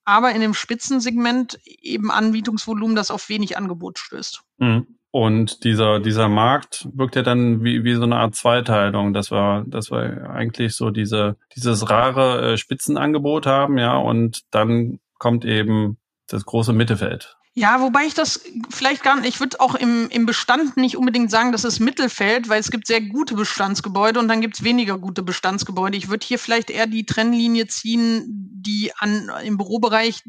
[0.05, 4.41] aber in dem Spitzensegment eben Anmietungsvolumen, das auf wenig Angebot stößt.
[4.59, 9.31] Mhm Und dieser, dieser Markt wirkt ja dann wie, wie so eine Art Zweiteilung, dass
[9.31, 15.43] wir, dass wir eigentlich so diese, dieses rare äh, Spitzenangebot haben, ja, und dann kommt
[15.43, 15.97] eben
[16.27, 17.35] das große Mittelfeld.
[17.55, 21.31] Ja, wobei ich das vielleicht gar nicht, ich würde auch im, im Bestand nicht unbedingt
[21.31, 24.99] sagen, dass es Mittelfeld, weil es gibt sehr gute Bestandsgebäude und dann gibt es weniger
[24.99, 25.97] gute Bestandsgebäude.
[25.97, 30.21] Ich würde hier vielleicht eher die Trennlinie ziehen, die an im Bürobereich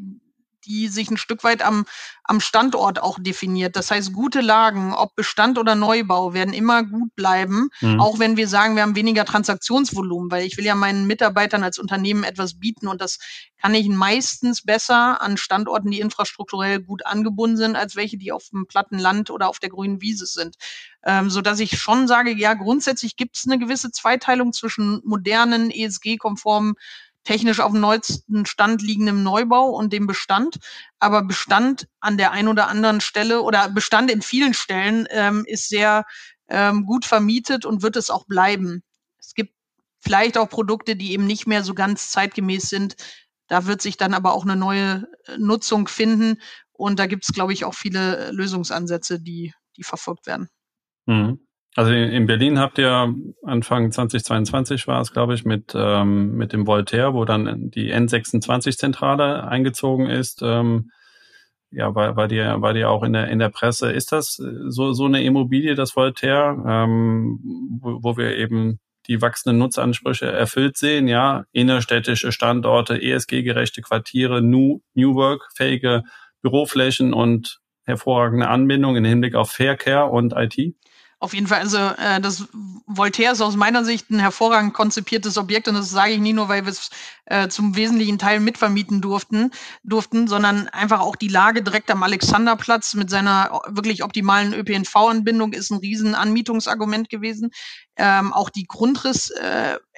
[0.65, 1.85] die sich ein Stück weit am,
[2.23, 3.75] am Standort auch definiert.
[3.75, 7.99] Das heißt, gute Lagen, ob Bestand oder Neubau, werden immer gut bleiben, mhm.
[7.99, 11.79] auch wenn wir sagen, wir haben weniger Transaktionsvolumen, weil ich will ja meinen Mitarbeitern als
[11.79, 13.19] Unternehmen etwas bieten und das
[13.61, 18.49] kann ich meistens besser an Standorten, die infrastrukturell gut angebunden sind, als welche, die auf
[18.49, 20.55] dem platten Land oder auf der grünen Wiese sind.
[21.03, 25.71] Ähm, so dass ich schon sage, ja, grundsätzlich gibt es eine gewisse Zweiteilung zwischen modernen,
[25.71, 26.75] ESG-konformen
[27.23, 30.57] technisch auf dem neuesten Stand liegendem Neubau und dem Bestand.
[30.99, 35.69] Aber Bestand an der einen oder anderen Stelle oder Bestand in vielen Stellen ähm, ist
[35.69, 36.05] sehr
[36.47, 38.83] ähm, gut vermietet und wird es auch bleiben.
[39.19, 39.53] Es gibt
[39.99, 42.95] vielleicht auch Produkte, die eben nicht mehr so ganz zeitgemäß sind.
[43.47, 46.41] Da wird sich dann aber auch eine neue äh, Nutzung finden.
[46.71, 50.49] Und da gibt es, glaube ich, auch viele Lösungsansätze, die, die verfolgt werden.
[51.05, 51.45] Mhm.
[51.75, 53.13] Also in Berlin habt ihr
[53.43, 59.47] Anfang 2022 war es, glaube ich, mit, ähm, mit dem Voltaire, wo dann die N26-Zentrale
[59.47, 60.41] eingezogen ist.
[60.41, 60.91] Ähm,
[61.71, 63.91] ja, war, war, die, war die auch in der, in der Presse.
[63.91, 67.39] Ist das so, so eine Immobilie, das Voltaire, ähm,
[67.79, 74.81] wo, wo wir eben die wachsenden Nutzansprüche erfüllt sehen, ja, innerstädtische Standorte, ESG-gerechte Quartiere, New,
[74.93, 76.03] New Work-fähige
[76.41, 80.75] Büroflächen und hervorragende Anbindung im Hinblick auf Faircare und IT?
[81.21, 82.47] Auf jeden Fall, also äh, das
[82.85, 86.47] Voltaire ist aus meiner Sicht ein hervorragend konzipiertes Objekt und das sage ich nie nur,
[86.47, 86.89] weil wir es
[87.25, 89.51] äh, zum wesentlichen Teil mitvermieten durften,
[89.83, 95.71] durften, sondern einfach auch die Lage direkt am Alexanderplatz mit seiner wirklich optimalen ÖPNV-Anbindung ist
[95.71, 97.51] ein riesen Anmietungsargument gewesen.
[97.97, 99.88] Ähm, auch die Grundrisseffektivität äh,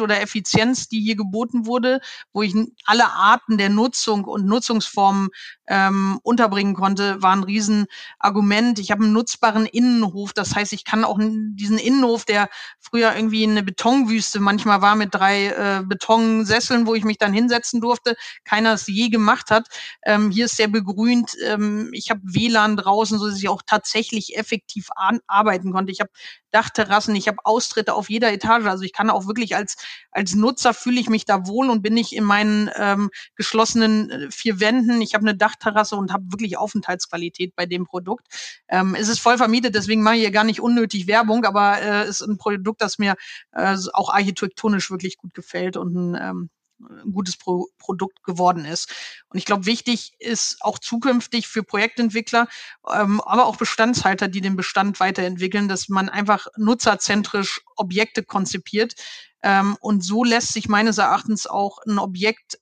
[0.00, 2.00] oder Effizienz, die hier geboten wurde,
[2.32, 5.28] wo ich alle Arten der Nutzung und Nutzungsformen
[5.68, 8.78] ähm, unterbringen konnte, war ein Riesenargument.
[8.78, 12.48] Ich habe einen nutzbaren Innenhof, das heißt, ich kann auch diesen Innenhof, der
[12.80, 17.80] früher irgendwie eine Betonwüste manchmal war mit drei äh, Betonsesseln, wo ich mich dann hinsetzen
[17.80, 19.68] durfte, keiner es je gemacht hat.
[20.02, 21.32] Ähm, hier ist sehr begrünt.
[21.44, 24.88] Ähm, ich habe WLAN draußen, so dass ich auch tatsächlich effektiv
[25.26, 25.92] arbeiten konnte.
[25.92, 26.10] Ich habe
[26.50, 28.66] Dachterrassen, ich habe Austritte auf jeder Etage.
[28.66, 29.76] Also ich kann auch wirklich als,
[30.10, 34.30] als Nutzer fühle ich mich da wohl und bin nicht in meinen ähm, geschlossenen äh,
[34.30, 35.00] vier Wänden.
[35.00, 38.26] Ich habe eine Dachterrasse und habe wirklich Aufenthaltsqualität bei dem Produkt.
[38.68, 42.08] Ähm, es ist voll vermietet, deswegen mache ich hier gar nicht unnötig Werbung, aber äh,
[42.08, 43.14] ist ein Produkt, das mir
[43.52, 46.50] äh, auch architektonisch wirklich gut gefällt und ein ähm,
[46.88, 48.90] ein gutes Pro Produkt geworden ist.
[49.28, 52.48] Und ich glaube, wichtig ist auch zukünftig für Projektentwickler,
[52.92, 58.94] ähm, aber auch Bestandshalter, die den Bestand weiterentwickeln, dass man einfach nutzerzentrisch Objekte konzipiert.
[59.42, 62.58] Ähm, und so lässt sich meines Erachtens auch ein Objekt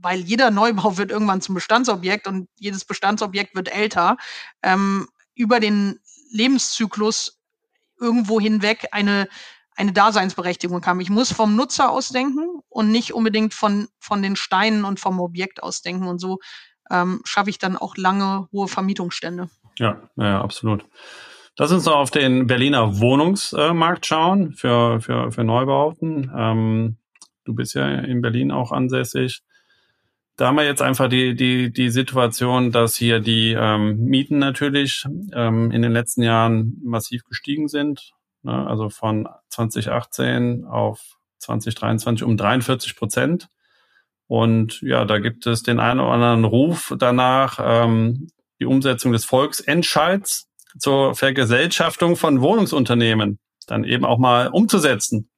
[0.00, 4.16] weil jeder Neubau wird irgendwann zum Bestandsobjekt und jedes Bestandsobjekt wird älter,
[4.62, 5.98] ähm, über den
[6.30, 7.40] Lebenszyklus
[8.00, 9.28] irgendwo hinweg eine
[9.78, 11.00] eine Daseinsberechtigung haben.
[11.00, 15.62] Ich muss vom Nutzer ausdenken und nicht unbedingt von, von den Steinen und vom Objekt
[15.62, 16.08] ausdenken.
[16.08, 16.40] Und so
[16.90, 19.48] ähm, schaffe ich dann auch lange hohe Vermietungsstände.
[19.78, 20.84] Ja, ja, absolut.
[21.56, 26.30] Lass uns noch auf den Berliner Wohnungsmarkt schauen für, für, für Neubauten.
[26.36, 26.96] Ähm,
[27.44, 29.42] du bist ja in Berlin auch ansässig.
[30.36, 35.04] Da haben wir jetzt einfach die, die, die Situation, dass hier die ähm, Mieten natürlich
[35.32, 38.12] ähm, in den letzten Jahren massiv gestiegen sind.
[38.48, 38.66] Ne?
[38.66, 43.48] Also von 2018 auf 2023 um 43 Prozent.
[44.26, 48.28] Und ja, da gibt es den einen oder anderen Ruf danach, ähm,
[48.58, 55.30] die Umsetzung des Volksentscheids zur Vergesellschaftung von Wohnungsunternehmen dann eben auch mal umzusetzen.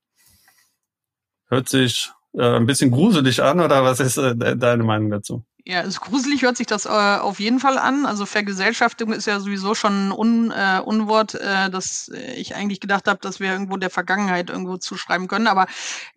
[1.48, 5.44] Hört sich äh, ein bisschen gruselig an oder was ist äh, deine Meinung dazu?
[5.66, 8.06] Ja, ist gruselig hört sich das äh, auf jeden Fall an.
[8.06, 13.06] Also Vergesellschaftung ist ja sowieso schon ein Un, äh, Unwort, äh, das ich eigentlich gedacht
[13.08, 15.48] habe, dass wir irgendwo der Vergangenheit irgendwo zuschreiben können.
[15.48, 15.66] Aber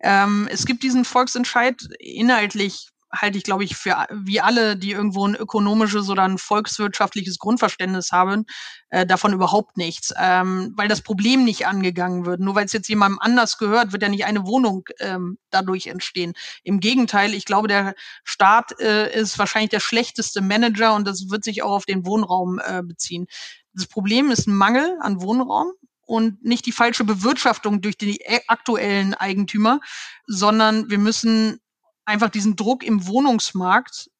[0.00, 5.26] ähm, es gibt diesen Volksentscheid inhaltlich halte ich, glaube ich, für wie alle, die irgendwo
[5.26, 8.44] ein ökonomisches oder ein volkswirtschaftliches Grundverständnis haben,
[8.90, 10.12] äh, davon überhaupt nichts.
[10.16, 12.40] Ähm, weil das Problem nicht angegangen wird.
[12.40, 16.34] Nur weil es jetzt jemandem anders gehört, wird ja nicht eine Wohnung ähm, dadurch entstehen.
[16.62, 17.94] Im Gegenteil, ich glaube, der
[18.24, 22.60] Staat äh, ist wahrscheinlich der schlechteste Manager und das wird sich auch auf den Wohnraum
[22.64, 23.26] äh, beziehen.
[23.72, 25.72] Das Problem ist ein Mangel an Wohnraum
[26.06, 29.80] und nicht die falsche Bewirtschaftung durch die aktuellen Eigentümer,
[30.26, 31.60] sondern wir müssen
[32.04, 34.10] einfach diesen Druck im Wohnungsmarkt,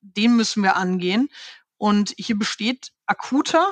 [0.00, 1.28] den müssen wir angehen.
[1.76, 3.70] Und hier besteht akuter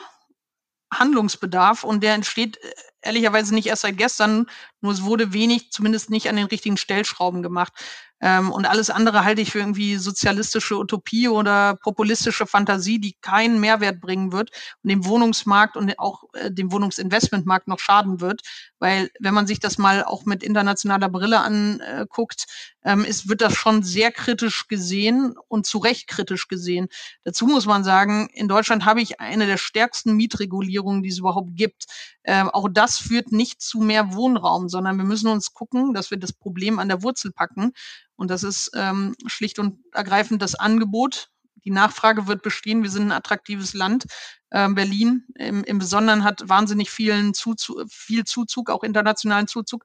[0.92, 2.72] Handlungsbedarf und der entsteht äh,
[3.06, 4.46] ehrlicherweise nicht erst seit gestern,
[4.80, 7.72] nur es wurde wenig, zumindest nicht an den richtigen Stellschrauben gemacht.
[8.20, 13.60] Ähm, und alles andere halte ich für irgendwie sozialistische Utopie oder populistische Fantasie, die keinen
[13.60, 14.50] Mehrwert bringen wird
[14.82, 18.40] und dem Wohnungsmarkt und auch äh, dem Wohnungsinvestmentmarkt noch schaden wird.
[18.78, 22.46] Weil wenn man sich das mal auch mit internationaler Brille anguckt,
[22.84, 26.88] ähm, ist, wird das schon sehr kritisch gesehen und zu Recht kritisch gesehen.
[27.24, 31.54] Dazu muss man sagen, in Deutschland habe ich eine der stärksten Mietregulierungen, die es überhaupt
[31.54, 31.84] gibt.
[32.26, 36.18] Ähm, auch das führt nicht zu mehr Wohnraum, sondern wir müssen uns gucken, dass wir
[36.18, 37.72] das Problem an der Wurzel packen.
[38.16, 41.30] Und das ist ähm, schlicht und ergreifend das Angebot.
[41.64, 42.82] Die Nachfrage wird bestehen.
[42.82, 44.06] Wir sind ein attraktives Land.
[44.50, 49.84] Ähm, Berlin im, im Besonderen hat wahnsinnig vielen Zuzug, viel Zuzug, auch internationalen Zuzug.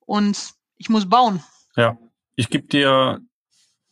[0.00, 1.42] Und ich muss bauen.
[1.76, 1.98] Ja,
[2.36, 3.20] ich gebe dir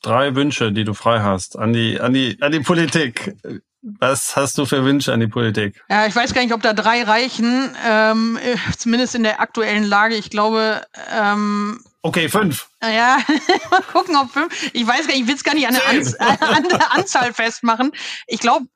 [0.03, 3.37] drei Wünsche, die du frei hast, an die, an die, an die Politik.
[3.83, 5.83] Was hast du für Wünsche an die Politik?
[5.89, 9.85] Ja, ich weiß gar nicht, ob da drei reichen, ähm, äh, zumindest in der aktuellen
[9.85, 10.17] Lage.
[10.17, 12.69] Ich glaube, ähm, Okay, fünf.
[12.83, 13.19] Ja,
[13.71, 14.71] mal gucken, ob fünf.
[14.73, 17.35] Ich weiß gar nicht, ich will es gar nicht an der, Anz an der Anzahl
[17.35, 17.93] festmachen.
[18.27, 18.67] Ich glaube,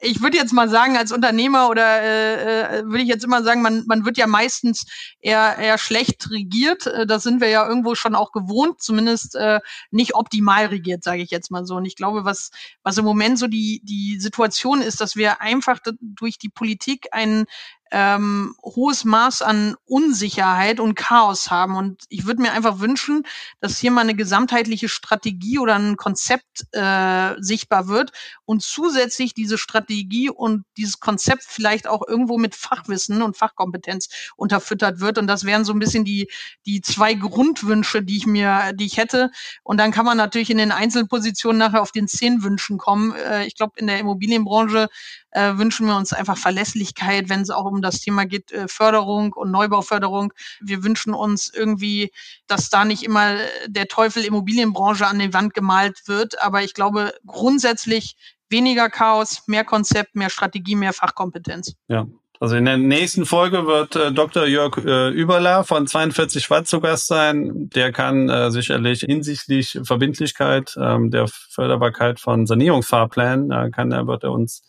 [0.00, 3.62] ich würde jetzt mal sagen, als Unternehmer oder äh, äh, würde ich jetzt immer sagen,
[3.62, 4.84] man, man wird ja meistens
[5.20, 6.86] eher, eher schlecht regiert.
[6.86, 11.22] Äh, das sind wir ja irgendwo schon auch gewohnt, zumindest äh, nicht optimal regiert, sage
[11.22, 11.76] ich jetzt mal so.
[11.76, 12.50] Und ich glaube, was,
[12.82, 17.46] was im Moment so die, die Situation ist, dass wir einfach durch die Politik einen
[17.92, 21.76] ähm, hohes Maß an Unsicherheit und Chaos haben.
[21.76, 23.24] Und ich würde mir einfach wünschen,
[23.60, 28.12] dass hier mal eine gesamtheitliche Strategie oder ein Konzept äh, sichtbar wird
[28.44, 35.00] und zusätzlich diese Strategie und dieses Konzept vielleicht auch irgendwo mit Fachwissen und Fachkompetenz unterfüttert
[35.00, 35.18] wird.
[35.18, 36.28] Und das wären so ein bisschen die,
[36.66, 39.30] die zwei Grundwünsche, die ich mir, die ich hätte.
[39.62, 43.14] Und dann kann man natürlich in den Einzelpositionen nachher auf den zehn Wünschen kommen.
[43.14, 44.88] Äh, ich glaube, in der Immobilienbranche
[45.36, 49.34] äh, wünschen wir uns einfach Verlässlichkeit, wenn es auch um das Thema geht, äh, Förderung
[49.34, 50.32] und Neubauförderung.
[50.60, 52.10] Wir wünschen uns irgendwie,
[52.46, 56.40] dass da nicht immer der Teufel Immobilienbranche an die Wand gemalt wird.
[56.42, 58.16] Aber ich glaube, grundsätzlich
[58.48, 61.74] weniger Chaos, mehr Konzept, mehr Strategie, mehr Fachkompetenz.
[61.88, 62.06] Ja,
[62.40, 64.46] also in der nächsten Folge wird äh, Dr.
[64.46, 67.68] Jörg äh, Überler von 42 Watt zu Gast sein.
[67.74, 74.24] Der kann äh, sicherlich hinsichtlich Verbindlichkeit ähm, der Förderbarkeit von Sanierungsfahrplänen, äh, kann er wird
[74.24, 74.62] er uns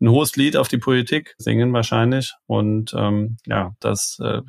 [0.00, 2.34] ein hohes Lied auf die Politik singen wahrscheinlich.
[2.46, 4.42] Und ähm, ja, das äh,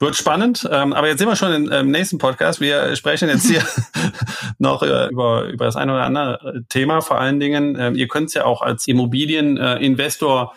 [0.00, 0.68] wird spannend.
[0.70, 2.60] Ähm, aber jetzt sind wir schon im ähm, nächsten Podcast.
[2.60, 3.62] Wir sprechen jetzt hier
[4.58, 7.02] noch äh, über, über das eine oder andere Thema.
[7.02, 10.54] Vor allen Dingen, äh, ihr könnt es ja auch als Immobilieninvestor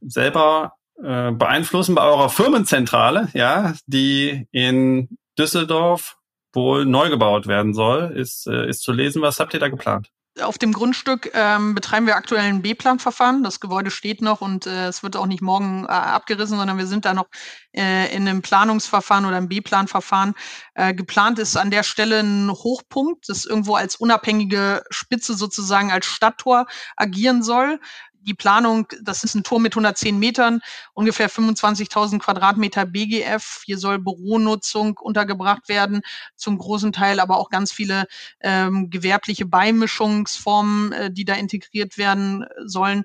[0.00, 6.16] selber äh, beeinflussen bei eurer Firmenzentrale, ja, die in Düsseldorf
[6.52, 9.22] wohl neu gebaut werden soll, ist, äh, ist zu lesen.
[9.22, 10.10] Was habt ihr da geplant?
[10.40, 13.44] Auf dem Grundstück ähm, betreiben wir aktuell ein B-Plan-Verfahren.
[13.44, 16.88] Das Gebäude steht noch und äh, es wird auch nicht morgen äh, abgerissen, sondern wir
[16.88, 17.28] sind da noch
[17.72, 20.34] äh, in einem Planungsverfahren oder einem B-Plan-Verfahren.
[20.74, 26.06] Äh, geplant ist an der Stelle ein Hochpunkt, das irgendwo als unabhängige Spitze sozusagen als
[26.06, 26.66] Stadttor
[26.96, 27.78] agieren soll
[28.24, 30.60] die Planung, das ist ein Turm mit 110 Metern,
[30.92, 33.62] ungefähr 25.000 Quadratmeter BGF.
[33.64, 36.02] Hier soll Büronutzung untergebracht werden,
[36.36, 38.06] zum großen Teil aber auch ganz viele
[38.40, 43.04] ähm, gewerbliche Beimischungsformen, äh, die da integriert werden sollen.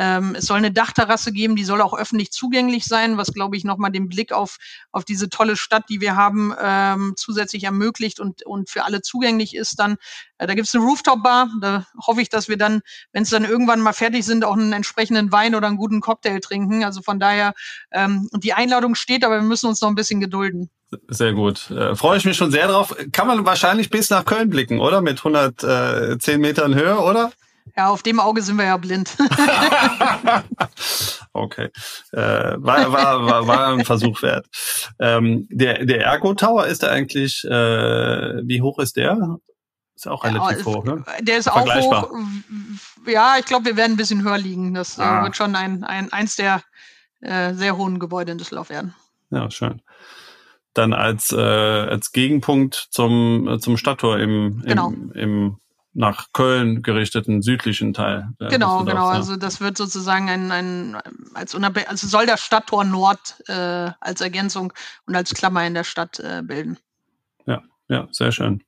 [0.00, 3.64] Ähm, es soll eine Dachterrasse geben, die soll auch öffentlich zugänglich sein, was, glaube ich,
[3.64, 4.58] nochmal den Blick auf,
[4.92, 9.56] auf diese tolle Stadt, die wir haben, ähm, zusätzlich ermöglicht und, und für alle zugänglich
[9.56, 9.96] ist dann.
[10.38, 11.50] Äh, da gibt es eine Rooftop-Bar.
[11.60, 12.82] Da hoffe ich, dass wir dann,
[13.12, 16.38] wenn es dann irgendwann mal fertig sind, auch einen entsprechenden Wein oder einen guten Cocktail
[16.38, 16.84] trinken.
[16.84, 17.54] Also von daher,
[17.90, 20.70] ähm, die Einladung steht, aber wir müssen uns noch ein bisschen gedulden.
[21.08, 21.72] Sehr gut.
[21.72, 22.94] Äh, freue ich mich schon sehr drauf.
[23.10, 25.02] Kann man wahrscheinlich bis nach Köln blicken, oder?
[25.02, 27.32] Mit 110 Metern Höhe, oder?
[27.76, 29.16] Ja, auf dem Auge sind wir ja blind.
[31.32, 31.70] okay.
[32.12, 34.46] Äh, war, war, war, war ein Versuch wert.
[34.98, 39.38] Ähm, der, der Ergo Tower ist da eigentlich, äh, wie hoch ist der?
[39.94, 41.04] Ist auch relativ ja, hoch, ne?
[41.22, 42.10] Der ist auch hoch.
[43.06, 44.74] Ja, ich glaube, wir werden ein bisschen höher liegen.
[44.74, 45.24] Das äh, ah.
[45.24, 46.62] wird schon ein, ein, eins der
[47.20, 48.94] äh, sehr hohen Gebäude in Düsseldorf werden.
[49.30, 49.82] Ja, schön
[50.78, 54.92] dann als, äh, als Gegenpunkt zum, zum Stadttor im, im, genau.
[55.14, 55.58] im
[55.98, 58.28] nach Köln gerichteten südlichen Teil.
[58.38, 59.10] Genau, genau.
[59.10, 59.16] Ja.
[59.16, 60.96] Also das wird sozusagen ein, ein
[61.34, 64.72] als unabhängig, also soll das Stadttor Nord äh, als Ergänzung
[65.06, 66.78] und als Klammer in der Stadt äh, bilden.
[67.46, 68.62] Ja, ja, sehr schön.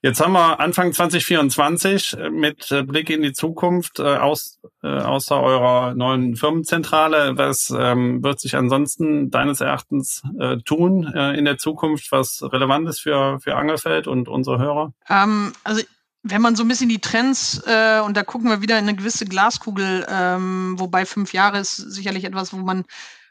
[0.00, 5.40] Jetzt haben wir Anfang 2024 äh, mit äh, Blick in die Zukunft äh, aus, außer
[5.40, 7.36] eurer neuen Firmenzentrale.
[7.36, 12.88] Was ähm, wird sich ansonsten deines Erachtens äh, tun äh, in der Zukunft, was relevant
[12.88, 14.92] ist für, für Angelfeld und unsere Hörer?
[15.08, 15.82] Ähm, also
[16.22, 18.96] wenn man so ein bisschen die Trends, äh, und da gucken wir wieder in eine
[18.96, 22.84] gewisse Glaskugel, ähm, wobei fünf Jahre ist sicherlich etwas, wo man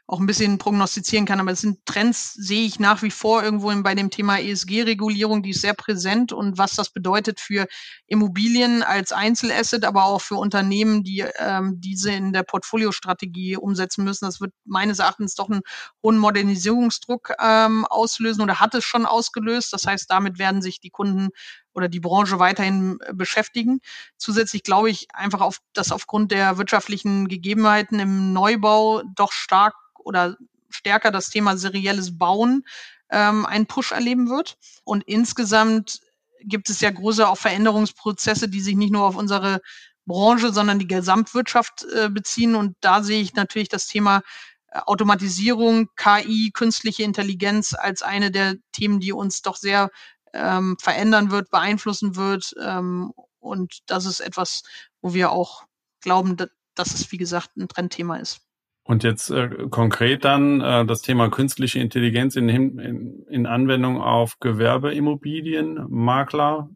[0.08, 1.38] auch ein bisschen prognostizieren kann.
[1.38, 5.50] Aber es sind Trends, sehe ich nach wie vor irgendwo bei dem Thema ESG-Regulierung, die
[5.50, 7.66] ist sehr präsent und was das bedeutet für
[8.06, 14.24] Immobilien als Einzelasset, aber auch für Unternehmen, die ähm, diese in der Portfoliostrategie umsetzen müssen.
[14.24, 15.60] Das wird meines Erachtens doch einen
[16.02, 19.74] hohen Modernisierungsdruck ähm, auslösen oder hat es schon ausgelöst.
[19.74, 21.28] Das heißt, damit werden sich die Kunden
[21.74, 23.80] oder die Branche weiterhin beschäftigen.
[24.16, 30.36] Zusätzlich glaube ich einfach, auf, dass aufgrund der wirtschaftlichen Gegebenheiten im Neubau doch stark oder
[30.70, 32.64] stärker das Thema serielles Bauen
[33.10, 34.56] ähm, einen Push erleben wird.
[34.84, 36.00] Und insgesamt
[36.40, 39.60] gibt es ja große auch Veränderungsprozesse, die sich nicht nur auf unsere
[40.06, 42.54] Branche, sondern die Gesamtwirtschaft äh, beziehen.
[42.54, 44.22] Und da sehe ich natürlich das Thema
[44.70, 49.90] äh, Automatisierung, KI, künstliche Intelligenz als eine der Themen, die uns doch sehr
[50.32, 52.54] ähm, verändern wird, beeinflussen wird.
[52.60, 54.62] Ähm, und das ist etwas,
[55.00, 55.64] wo wir auch
[56.00, 58.40] glauben, dass, dass es, wie gesagt, ein Trendthema ist.
[58.88, 64.40] Und jetzt äh, konkret dann äh, das Thema künstliche Intelligenz in, in, in Anwendung auf
[64.40, 66.70] Gewerbeimmobilien, Makler.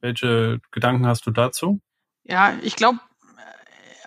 [0.00, 1.80] Welche Gedanken hast du dazu?
[2.22, 3.00] Ja, ich glaube,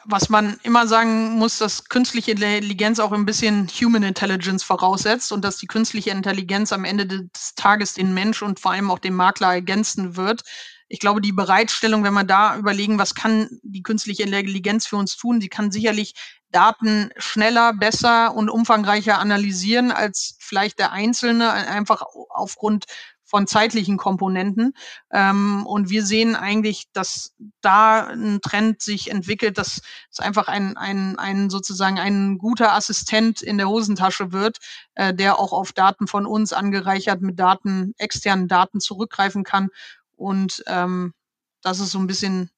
[0.06, 5.44] was man immer sagen muss, dass künstliche Intelligenz auch ein bisschen Human Intelligence voraussetzt und
[5.44, 9.16] dass die künstliche Intelligenz am Ende des Tages den Mensch und vor allem auch den
[9.16, 10.44] Makler ergänzen wird
[10.88, 15.18] ich glaube, die Bereitstellung, wenn wir da überlegen, was kann die künstliche Intelligenz für uns
[15.18, 16.14] tun, sie kann sicherlich
[16.52, 22.86] Daten schneller, besser und umfangreicher analysieren als vielleicht der Einzelne, einfach aufgrund
[23.28, 24.74] von zeitlichen Komponenten.
[25.12, 29.82] Ähm, und wir sehen eigentlich, dass da ein Trend sich entwickelt, dass
[30.12, 34.60] es einfach ein, ein, ein sozusagen ein guter Assistent in der Hosentasche wird,
[34.94, 39.70] äh, der auch auf Daten von uns angereichert mit Daten, externen Daten zurückgreifen kann
[40.16, 41.14] und ähm,
[41.62, 42.50] das ist so ein bisschen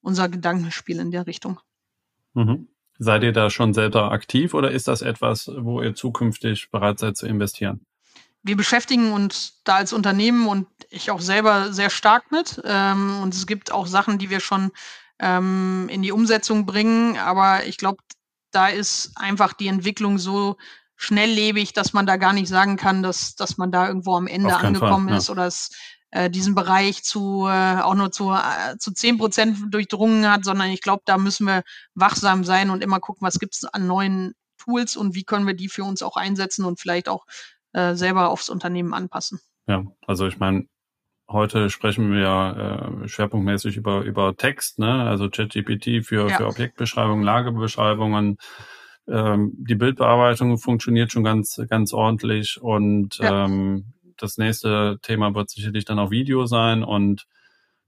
[0.00, 1.60] unser Gedankenspiel in der Richtung.
[2.34, 2.68] Mhm.
[2.98, 7.16] Seid ihr da schon selber aktiv oder ist das etwas, wo ihr zukünftig bereit seid
[7.16, 7.84] zu investieren?
[8.42, 12.60] Wir beschäftigen uns da als Unternehmen und ich auch selber sehr stark mit.
[12.64, 14.70] Ähm, und es gibt auch Sachen, die wir schon
[15.18, 17.16] ähm, in die Umsetzung bringen.
[17.16, 17.98] Aber ich glaube,
[18.52, 20.56] da ist einfach die Entwicklung so
[20.96, 24.56] schnelllebig, dass man da gar nicht sagen kann, dass, dass man da irgendwo am Ende
[24.56, 25.32] angekommen Fall, ist ja.
[25.32, 25.70] oder es
[26.14, 30.70] äh, diesen Bereich zu äh, auch nur zu, äh, zu zehn Prozent durchdrungen hat, sondern
[30.70, 34.34] ich glaube, da müssen wir wachsam sein und immer gucken, was gibt es an neuen
[34.58, 37.26] Tools und wie können wir die für uns auch einsetzen und vielleicht auch
[37.72, 39.40] äh, selber aufs Unternehmen anpassen.
[39.66, 40.66] Ja, also ich meine,
[41.28, 45.02] heute sprechen wir äh, schwerpunktmäßig über, über Text, ne?
[45.02, 46.36] also ChatGPT für, ja.
[46.36, 48.36] für Objektbeschreibungen, Lagebeschreibungen.
[49.08, 53.46] Ähm, die Bildbearbeitung funktioniert schon ganz, ganz ordentlich und ja.
[53.46, 57.26] ähm, das nächste Thema wird sicherlich dann auch Video sein und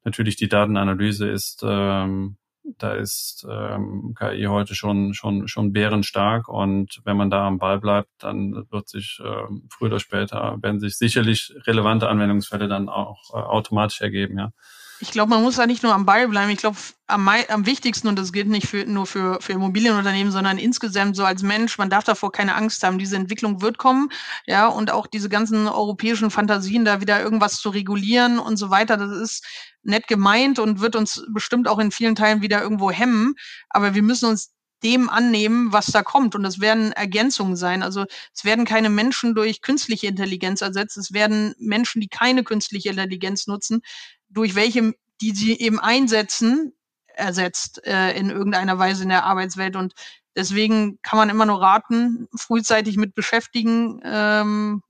[0.05, 2.37] natürlich die Datenanalyse ist, ähm,
[2.79, 7.79] da ist ähm, KI heute schon schon schon bärenstark und wenn man da am Ball
[7.79, 13.31] bleibt, dann wird sich ähm, früher oder später werden sich sicherlich relevante Anwendungsfälle dann auch
[13.33, 14.53] äh, automatisch ergeben, ja.
[15.01, 16.51] Ich glaube, man muss da nicht nur am Ball bleiben.
[16.51, 20.59] Ich glaube, am, am wichtigsten, und das gilt nicht für, nur für, für Immobilienunternehmen, sondern
[20.59, 22.99] insgesamt so als Mensch, man darf davor keine Angst haben.
[22.99, 24.09] Diese Entwicklung wird kommen,
[24.47, 28.97] ja, und auch diese ganzen europäischen Fantasien, da wieder irgendwas zu regulieren und so weiter,
[28.97, 29.45] das ist
[29.83, 33.35] nett gemeint und wird uns bestimmt auch in vielen Teilen wieder irgendwo hemmen.
[33.69, 36.35] Aber wir müssen uns dem annehmen, was da kommt.
[36.35, 37.83] Und das werden Ergänzungen sein.
[37.83, 40.97] Also es werden keine Menschen durch künstliche Intelligenz ersetzt.
[40.97, 43.81] Es werden Menschen, die keine künstliche Intelligenz nutzen,
[44.29, 46.72] durch welche, die sie eben einsetzen,
[47.07, 49.77] ersetzt äh, in irgendeiner Weise in der Arbeitswelt.
[49.77, 49.95] Und
[50.35, 54.01] deswegen kann man immer nur raten, frühzeitig mit beschäftigen.
[54.05, 54.83] Ähm,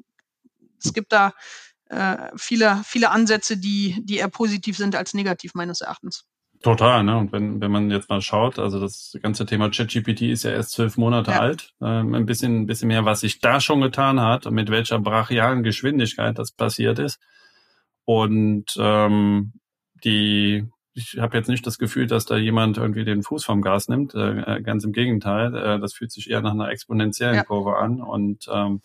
[0.82, 1.32] es gibt da
[1.88, 6.26] äh, viele, viele Ansätze, die, die eher positiv sind als negativ meines Erachtens.
[6.62, 7.16] Total, ne?
[7.16, 10.70] Und wenn, wenn man jetzt mal schaut, also das ganze Thema ChatGPT ist ja erst
[10.70, 11.40] zwölf Monate ja.
[11.40, 11.74] alt.
[11.80, 14.98] Ähm, ein bisschen, ein bisschen mehr, was sich da schon getan hat und mit welcher
[14.98, 17.20] brachialen Geschwindigkeit das passiert ist.
[18.06, 19.52] Und ähm,
[20.04, 23.88] die, ich habe jetzt nicht das Gefühl, dass da jemand irgendwie den Fuß vom Gas
[23.88, 24.14] nimmt.
[24.14, 27.44] Äh, ganz im Gegenteil, äh, das fühlt sich eher nach einer exponentiellen ja.
[27.44, 28.00] Kurve an.
[28.00, 28.80] Und ähm,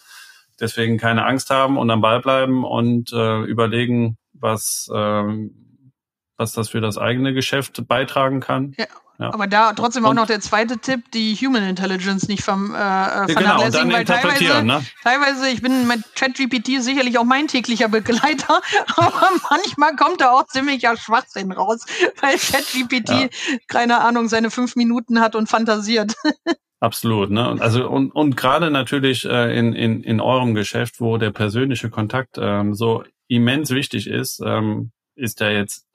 [0.60, 5.94] deswegen keine Angst haben und am Ball bleiben und äh, überlegen, was, ähm,
[6.36, 8.74] was das für das eigene Geschäft beitragen kann.
[8.78, 8.88] Ja.
[9.22, 9.32] Ja.
[9.36, 13.90] Aber da trotzdem auch noch der zweite Tipp, die Human Intelligence nicht vom, äh, vernachlässigen,
[13.90, 14.84] genau, weil teilweise, ne?
[15.04, 18.62] teilweise, ich bin mit ChatGPT sicherlich auch mein täglicher Begleiter,
[18.96, 21.86] aber manchmal kommt da auch ziemlicher Schwachsinn raus,
[22.20, 23.28] weil ChatGPT, ja.
[23.68, 26.16] keine Ahnung, seine fünf Minuten hat und fantasiert.
[26.80, 27.58] Absolut, ne?
[27.60, 32.40] Also und, und gerade natürlich äh, in, in, in eurem Geschäft, wo der persönliche Kontakt
[32.42, 35.86] ähm, so immens wichtig ist, ähm, ist da jetzt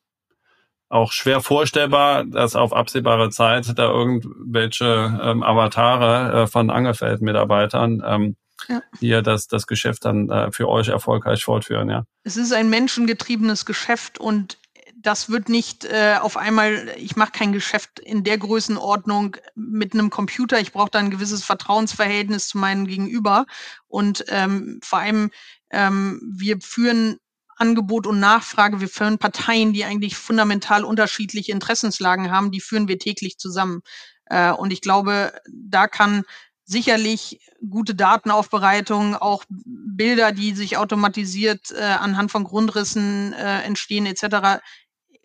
[0.89, 8.37] auch schwer vorstellbar, dass auf absehbare Zeit da irgendwelche ähm, Avatare äh, von Angelfeld-Mitarbeitern ähm,
[8.69, 8.83] ja.
[8.99, 12.05] hier das, das Geschäft dann äh, für euch erfolgreich fortführen, ja.
[12.23, 14.59] Es ist ein menschengetriebenes Geschäft und
[15.07, 20.11] das wird nicht äh, auf einmal, ich mache kein Geschäft in der Größenordnung mit einem
[20.11, 20.59] Computer.
[20.59, 23.47] Ich brauche da ein gewisses Vertrauensverhältnis zu meinem Gegenüber.
[23.87, 25.31] Und ähm, vor allem,
[25.71, 27.19] ähm, wir führen
[27.57, 32.99] Angebot und Nachfrage, wir führen Parteien, die eigentlich fundamental unterschiedliche Interessenslagen haben, die führen wir
[32.99, 33.81] täglich zusammen.
[34.27, 36.25] Äh, und ich glaube, da kann
[36.65, 37.41] sicherlich
[37.71, 44.61] gute Datenaufbereitung, auch Bilder, die sich automatisiert äh, anhand von Grundrissen äh, entstehen etc.,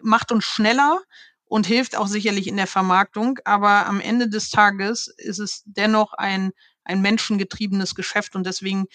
[0.04, 1.02] macht uns schneller
[1.46, 3.40] und hilft auch sicherlich in der Vermarktung.
[3.44, 6.52] Aber am Ende des Tages ist es dennoch ein,
[6.84, 8.86] ein menschengetriebenes Geschäft und deswegen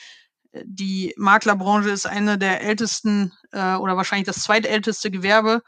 [0.65, 5.63] die Maklerbranche ist eine der ältesten äh, oder wahrscheinlich das zweitälteste Gewerbe.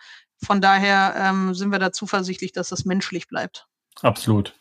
[0.45, 3.67] Von daher ähm, sind wir da zuversichtlich, dass das menschlich bleibt.
[4.03, 4.55] Absolut.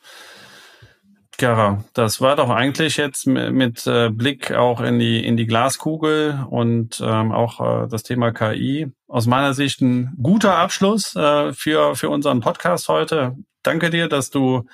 [1.38, 6.44] Gerra, das war doch eigentlich jetzt mit äh, Blick auch in die in die Glaskugel
[6.50, 11.96] und ähm, auch äh, das Thema KI aus meiner Sicht ein guter Abschluss äh, für
[11.96, 13.36] für unseren Podcast heute.
[13.62, 14.66] Danke dir, dass du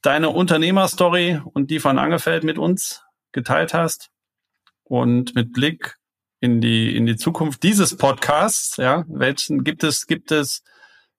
[0.00, 3.02] deine Unternehmerstory und die von Angefeld mit uns
[3.32, 4.11] geteilt hast
[4.92, 5.96] und mit Blick
[6.40, 8.76] in die in die Zukunft dieses Podcasts.
[8.76, 10.62] Ja, welchen gibt es gibt es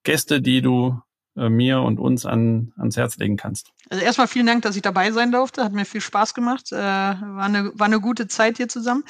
[0.03, 1.01] Gäste, die du
[1.35, 3.71] äh, mir und uns an, ans Herz legen kannst.
[3.93, 5.63] Also erstmal vielen Dank, dass ich dabei sein durfte.
[5.63, 6.71] Hat mir viel Spaß gemacht.
[6.71, 9.03] Äh, war, eine, war eine gute Zeit hier zusammen.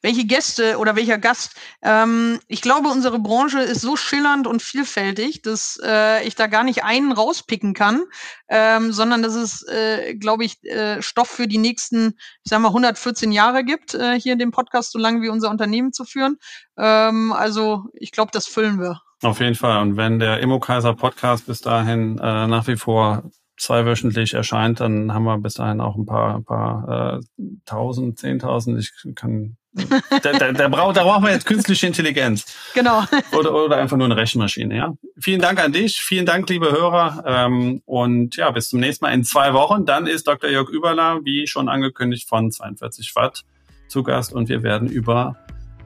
[0.00, 1.56] Welche Gäste oder welcher Gast?
[1.82, 6.64] Ähm, ich glaube, unsere Branche ist so schillernd und vielfältig, dass äh, ich da gar
[6.64, 8.04] nicht einen rauspicken kann,
[8.48, 12.68] ähm, sondern dass es, äh, glaube ich, äh, Stoff für die nächsten, ich sag mal,
[12.68, 16.38] 114 Jahre gibt, äh, hier in dem Podcast, so lange wie unser Unternehmen zu führen.
[16.78, 19.02] Ähm, also ich glaube, das füllen wir.
[19.22, 19.82] Auf jeden Fall.
[19.82, 23.30] Und wenn der Immo-Kaiser Podcast bis dahin äh, nach wie vor
[23.60, 28.78] zweiwöchentlich erscheint, dann haben wir bis dahin auch ein paar, ein paar äh, tausend, zehntausend.
[28.78, 29.56] Ich kann
[30.22, 32.44] da, da, da, braucht, da brauchen wir jetzt künstliche Intelligenz.
[32.74, 33.04] Genau.
[33.32, 34.94] Oder, oder einfach nur eine Rechenmaschine, ja.
[35.20, 37.22] Vielen Dank an dich, vielen Dank, liebe Hörer.
[37.24, 39.86] Ähm, und ja, bis zum nächsten Mal in zwei Wochen.
[39.86, 40.50] Dann ist Dr.
[40.50, 43.44] Jörg Überler, wie schon angekündigt, von 42 Watt
[43.86, 45.36] zu Gast und wir werden über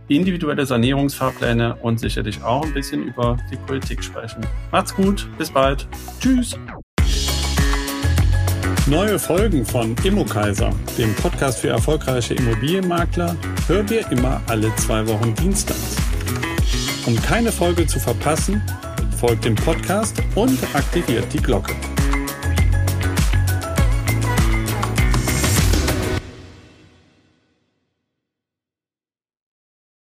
[0.08, 4.46] individuelle Sanierungsfahrpläne und sicherlich auch ein bisschen über die Politik sprechen.
[4.70, 5.86] Macht's gut, bis bald.
[6.20, 6.56] Tschüss.
[8.86, 13.34] Neue Folgen von Immokaiser, dem Podcast für erfolgreiche Immobilienmakler,
[13.66, 15.96] hört ihr immer alle zwei Wochen dienstags.
[17.06, 18.60] Um keine Folge zu verpassen,
[19.18, 21.74] folgt dem Podcast und aktiviert die Glocke.